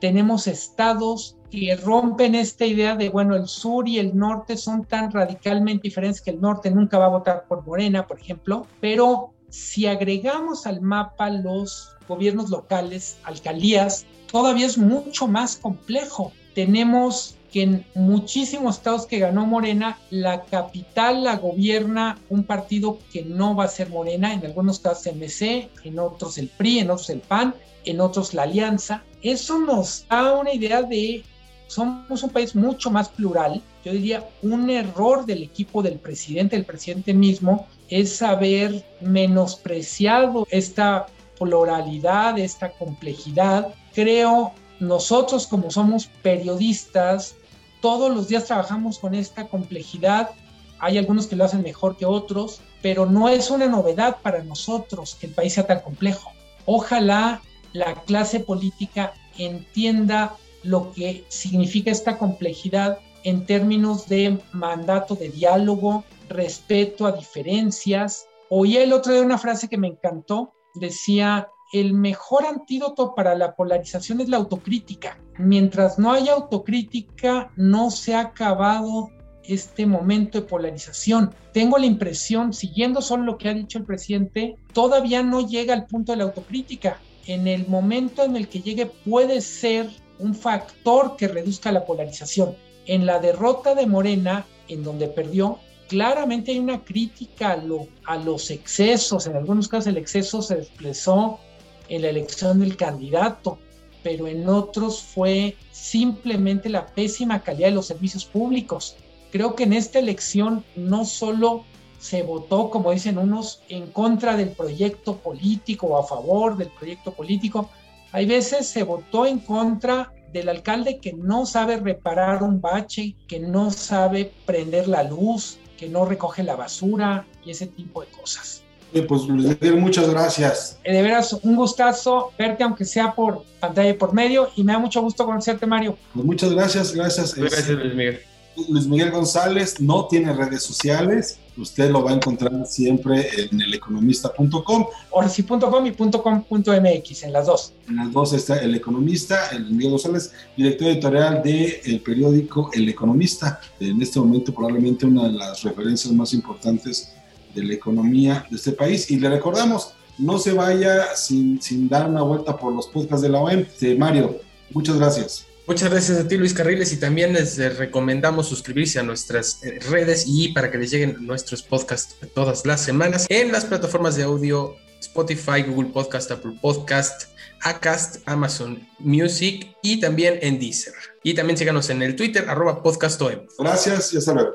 Tenemos 0.00 0.46
estados 0.46 1.36
que 1.50 1.74
rompen 1.76 2.34
esta 2.34 2.66
idea 2.66 2.94
de, 2.94 3.08
bueno, 3.08 3.34
el 3.34 3.48
sur 3.48 3.88
y 3.88 3.98
el 3.98 4.16
norte 4.16 4.56
son 4.56 4.84
tan 4.84 5.10
radicalmente 5.10 5.88
diferentes 5.88 6.20
que 6.20 6.30
el 6.30 6.40
norte 6.40 6.70
nunca 6.70 6.98
va 6.98 7.06
a 7.06 7.08
votar 7.08 7.44
por 7.48 7.64
Morena, 7.66 8.06
por 8.06 8.20
ejemplo, 8.20 8.66
pero 8.80 9.32
si 9.48 9.86
agregamos 9.86 10.66
al 10.66 10.80
mapa 10.80 11.30
los 11.30 11.90
gobiernos 12.08 12.50
locales, 12.50 13.18
alcaldías, 13.22 14.04
todavía 14.34 14.66
es 14.66 14.76
mucho 14.76 15.28
más 15.28 15.54
complejo. 15.54 16.32
Tenemos 16.56 17.36
que 17.52 17.62
en 17.62 17.86
muchísimos 17.94 18.78
estados 18.78 19.06
que 19.06 19.20
ganó 19.20 19.46
Morena, 19.46 19.96
la 20.10 20.42
capital 20.42 21.22
la 21.22 21.36
gobierna 21.36 22.18
un 22.28 22.42
partido 22.42 22.98
que 23.12 23.22
no 23.22 23.54
va 23.54 23.66
a 23.66 23.68
ser 23.68 23.90
Morena, 23.90 24.32
en 24.32 24.44
algunos 24.44 24.80
casos 24.80 25.14
MC, 25.14 25.70
en 25.84 26.00
otros 26.00 26.36
el 26.38 26.48
PRI, 26.48 26.80
en 26.80 26.90
otros 26.90 27.10
el 27.10 27.20
PAN, 27.20 27.54
en 27.84 28.00
otros 28.00 28.34
la 28.34 28.42
Alianza. 28.42 29.04
Eso 29.22 29.60
nos 29.60 30.04
da 30.08 30.32
una 30.32 30.52
idea 30.52 30.82
de 30.82 31.22
somos 31.68 32.24
un 32.24 32.30
país 32.30 32.56
mucho 32.56 32.90
más 32.90 33.08
plural. 33.08 33.62
Yo 33.84 33.92
diría 33.92 34.28
un 34.42 34.68
error 34.68 35.26
del 35.26 35.44
equipo 35.44 35.80
del 35.80 36.00
presidente, 36.00 36.56
del 36.56 36.64
presidente 36.64 37.14
mismo, 37.14 37.68
es 37.88 38.20
haber 38.20 38.84
menospreciado 39.00 40.44
esta 40.50 41.06
pluralidad, 41.38 42.36
esta 42.36 42.72
complejidad. 42.72 43.72
Creo 43.94 44.52
nosotros 44.80 45.46
como 45.46 45.70
somos 45.70 46.06
periodistas, 46.22 47.36
todos 47.80 48.14
los 48.14 48.28
días 48.28 48.46
trabajamos 48.46 48.98
con 48.98 49.14
esta 49.14 49.46
complejidad. 49.48 50.30
Hay 50.78 50.98
algunos 50.98 51.26
que 51.26 51.36
lo 51.36 51.44
hacen 51.44 51.62
mejor 51.62 51.96
que 51.96 52.06
otros, 52.06 52.60
pero 52.82 53.06
no 53.06 53.28
es 53.28 53.50
una 53.50 53.66
novedad 53.66 54.16
para 54.22 54.42
nosotros 54.42 55.16
que 55.20 55.26
el 55.26 55.32
país 55.32 55.54
sea 55.54 55.66
tan 55.66 55.80
complejo. 55.80 56.32
Ojalá 56.66 57.40
la 57.72 57.94
clase 58.02 58.40
política 58.40 59.14
entienda 59.38 60.36
lo 60.62 60.92
que 60.92 61.24
significa 61.28 61.90
esta 61.90 62.18
complejidad 62.18 62.98
en 63.22 63.46
términos 63.46 64.08
de 64.08 64.38
mandato 64.52 65.14
de 65.14 65.28
diálogo, 65.28 66.04
respeto 66.28 67.06
a 67.06 67.12
diferencias. 67.12 68.26
Oí 68.48 68.76
el 68.76 68.92
otro 68.92 69.12
día 69.12 69.22
una 69.22 69.38
frase 69.38 69.68
que 69.68 69.78
me 69.78 69.88
encantó, 69.88 70.52
decía, 70.74 71.48
el 71.74 71.92
mejor 71.92 72.46
antídoto 72.46 73.16
para 73.16 73.34
la 73.34 73.56
polarización 73.56 74.20
es 74.20 74.28
la 74.28 74.36
autocrítica. 74.36 75.18
Mientras 75.38 75.98
no 75.98 76.12
haya 76.12 76.34
autocrítica, 76.34 77.50
no 77.56 77.90
se 77.90 78.14
ha 78.14 78.20
acabado 78.20 79.10
este 79.42 79.84
momento 79.84 80.40
de 80.40 80.46
polarización. 80.46 81.34
Tengo 81.52 81.76
la 81.76 81.86
impresión, 81.86 82.52
siguiendo 82.52 83.02
solo 83.02 83.24
lo 83.24 83.38
que 83.38 83.48
ha 83.48 83.54
dicho 83.54 83.78
el 83.78 83.84
presidente, 83.84 84.54
todavía 84.72 85.24
no 85.24 85.48
llega 85.48 85.74
al 85.74 85.86
punto 85.86 86.12
de 86.12 86.18
la 86.18 86.24
autocrítica. 86.24 87.00
En 87.26 87.48
el 87.48 87.66
momento 87.66 88.22
en 88.22 88.36
el 88.36 88.46
que 88.46 88.60
llegue 88.60 88.86
puede 88.86 89.40
ser 89.40 89.90
un 90.20 90.32
factor 90.32 91.16
que 91.16 91.26
reduzca 91.26 91.72
la 91.72 91.84
polarización. 91.84 92.54
En 92.86 93.04
la 93.04 93.18
derrota 93.18 93.74
de 93.74 93.86
Morena, 93.86 94.46
en 94.68 94.84
donde 94.84 95.08
perdió, 95.08 95.58
claramente 95.88 96.52
hay 96.52 96.60
una 96.60 96.84
crítica 96.84 97.50
a, 97.50 98.12
a 98.12 98.16
los 98.16 98.52
excesos. 98.52 99.26
En 99.26 99.34
algunos 99.34 99.66
casos 99.66 99.88
el 99.88 99.96
exceso 99.96 100.40
se 100.40 100.54
expresó 100.54 101.40
en 101.88 102.02
la 102.02 102.08
elección 102.08 102.60
del 102.60 102.76
candidato, 102.76 103.58
pero 104.02 104.26
en 104.26 104.48
otros 104.48 105.00
fue 105.00 105.56
simplemente 105.72 106.68
la 106.68 106.86
pésima 106.86 107.42
calidad 107.42 107.68
de 107.68 107.74
los 107.74 107.86
servicios 107.86 108.24
públicos. 108.24 108.96
Creo 109.32 109.54
que 109.54 109.64
en 109.64 109.72
esta 109.72 109.98
elección 109.98 110.64
no 110.76 111.04
solo 111.04 111.64
se 111.98 112.22
votó, 112.22 112.68
como 112.68 112.92
dicen 112.92 113.16
unos, 113.16 113.62
en 113.68 113.86
contra 113.86 114.36
del 114.36 114.50
proyecto 114.50 115.16
político 115.16 115.86
o 115.86 115.98
a 115.98 116.06
favor 116.06 116.56
del 116.56 116.68
proyecto 116.68 117.12
político. 117.12 117.70
Hay 118.12 118.26
veces 118.26 118.66
se 118.66 118.82
votó 118.82 119.24
en 119.24 119.38
contra 119.38 120.12
del 120.30 120.50
alcalde 120.50 120.98
que 120.98 121.14
no 121.14 121.46
sabe 121.46 121.78
reparar 121.78 122.42
un 122.42 122.60
bache, 122.60 123.16
que 123.26 123.40
no 123.40 123.70
sabe 123.70 124.32
prender 124.44 124.86
la 124.86 125.02
luz, 125.04 125.58
que 125.78 125.88
no 125.88 126.04
recoge 126.04 126.42
la 126.42 126.56
basura 126.56 127.26
y 127.44 127.52
ese 127.52 127.68
tipo 127.68 128.02
de 128.02 128.08
cosas. 128.08 128.63
Pues 129.02 129.22
Luis 129.22 129.48
Miguel, 129.60 129.76
muchas 129.76 130.08
gracias. 130.08 130.78
Eh, 130.84 130.92
de 130.92 131.02
veras, 131.02 131.32
un 131.42 131.56
gustazo 131.56 132.32
verte, 132.38 132.62
aunque 132.62 132.84
sea 132.84 133.14
por 133.14 133.44
pantalla 133.60 133.90
y 133.90 133.94
por 133.94 134.12
medio, 134.12 134.50
y 134.56 134.64
me 134.64 134.72
da 134.72 134.78
mucho 134.78 135.02
gusto 135.02 135.24
conocerte, 135.26 135.66
Mario. 135.66 135.96
Pues 136.12 136.24
muchas 136.24 136.52
gracias, 136.52 136.94
gracias. 136.94 137.34
Gracias, 137.34 137.68
Luis 137.68 137.94
Miguel. 137.94 138.20
Luis 138.68 138.86
Miguel 138.86 139.10
González 139.10 139.80
no 139.80 140.06
tiene 140.06 140.32
redes 140.32 140.62
sociales, 140.62 141.38
usted 141.56 141.90
lo 141.90 142.04
va 142.04 142.12
a 142.12 142.14
encontrar 142.14 142.66
siempre 142.66 143.26
en 143.36 143.60
eleconomista.com. 143.60 144.86
Ahora 145.12 145.28
sí, 145.28 145.42
.com 145.42 145.86
y 145.86 145.92
.com.mx, 145.92 147.22
en 147.24 147.32
las 147.32 147.46
dos. 147.46 147.72
En 147.88 147.96
las 147.96 148.12
dos 148.12 148.32
está 148.32 148.58
El 148.58 148.74
Economista, 148.74 149.48
el 149.48 149.70
Miguel 149.70 149.90
González, 149.90 150.32
director 150.56 150.88
editorial 150.88 151.42
del 151.42 152.00
periódico 152.00 152.70
El 152.72 152.88
Economista. 152.88 153.60
En 153.80 154.00
este 154.00 154.20
momento 154.20 154.54
probablemente 154.54 155.06
una 155.06 155.24
de 155.24 155.32
las 155.32 155.62
referencias 155.62 156.12
más 156.12 156.32
importantes 156.32 157.12
de 157.54 157.64
la 157.64 157.74
economía 157.74 158.46
de 158.50 158.56
este 158.56 158.72
país. 158.72 159.10
Y 159.10 159.18
le 159.18 159.28
recordamos, 159.28 159.94
no 160.18 160.38
se 160.38 160.52
vaya 160.52 161.14
sin, 161.16 161.60
sin 161.60 161.88
dar 161.88 162.08
una 162.08 162.22
vuelta 162.22 162.56
por 162.56 162.72
los 162.72 162.86
podcasts 162.88 163.22
de 163.22 163.28
la 163.28 163.40
OEM. 163.40 163.66
Mario, 163.98 164.40
muchas 164.70 164.96
gracias. 164.96 165.46
Muchas 165.66 165.90
gracias 165.90 166.18
a 166.18 166.28
ti, 166.28 166.36
Luis 166.36 166.52
Carriles, 166.52 166.92
y 166.92 166.98
también 166.98 167.32
les 167.32 167.56
recomendamos 167.78 168.46
suscribirse 168.48 168.98
a 168.98 169.02
nuestras 169.02 169.64
eh, 169.64 169.78
redes 169.88 170.24
y 170.26 170.48
para 170.48 170.70
que 170.70 170.76
les 170.76 170.90
lleguen 170.90 171.16
nuestros 171.20 171.62
podcasts 171.62 172.16
todas 172.34 172.66
las 172.66 172.82
semanas 172.82 173.24
en 173.30 173.50
las 173.50 173.64
plataformas 173.64 174.14
de 174.14 174.24
audio 174.24 174.76
Spotify, 175.00 175.62
Google 175.66 175.88
Podcast, 175.90 176.30
Apple 176.30 176.58
Podcast, 176.60 177.30
Acast, 177.62 178.16
Amazon 178.26 178.86
Music 178.98 179.74
y 179.82 180.00
también 180.00 180.38
en 180.42 180.58
Deezer. 180.58 180.92
Y 181.22 181.32
también 181.32 181.56
síganos 181.56 181.88
en 181.88 182.02
el 182.02 182.14
Twitter, 182.14 182.44
arroba 182.46 182.82
podcastom. 182.82 183.46
Gracias 183.58 184.12
y 184.12 184.18
hasta 184.18 184.34
luego. 184.34 184.54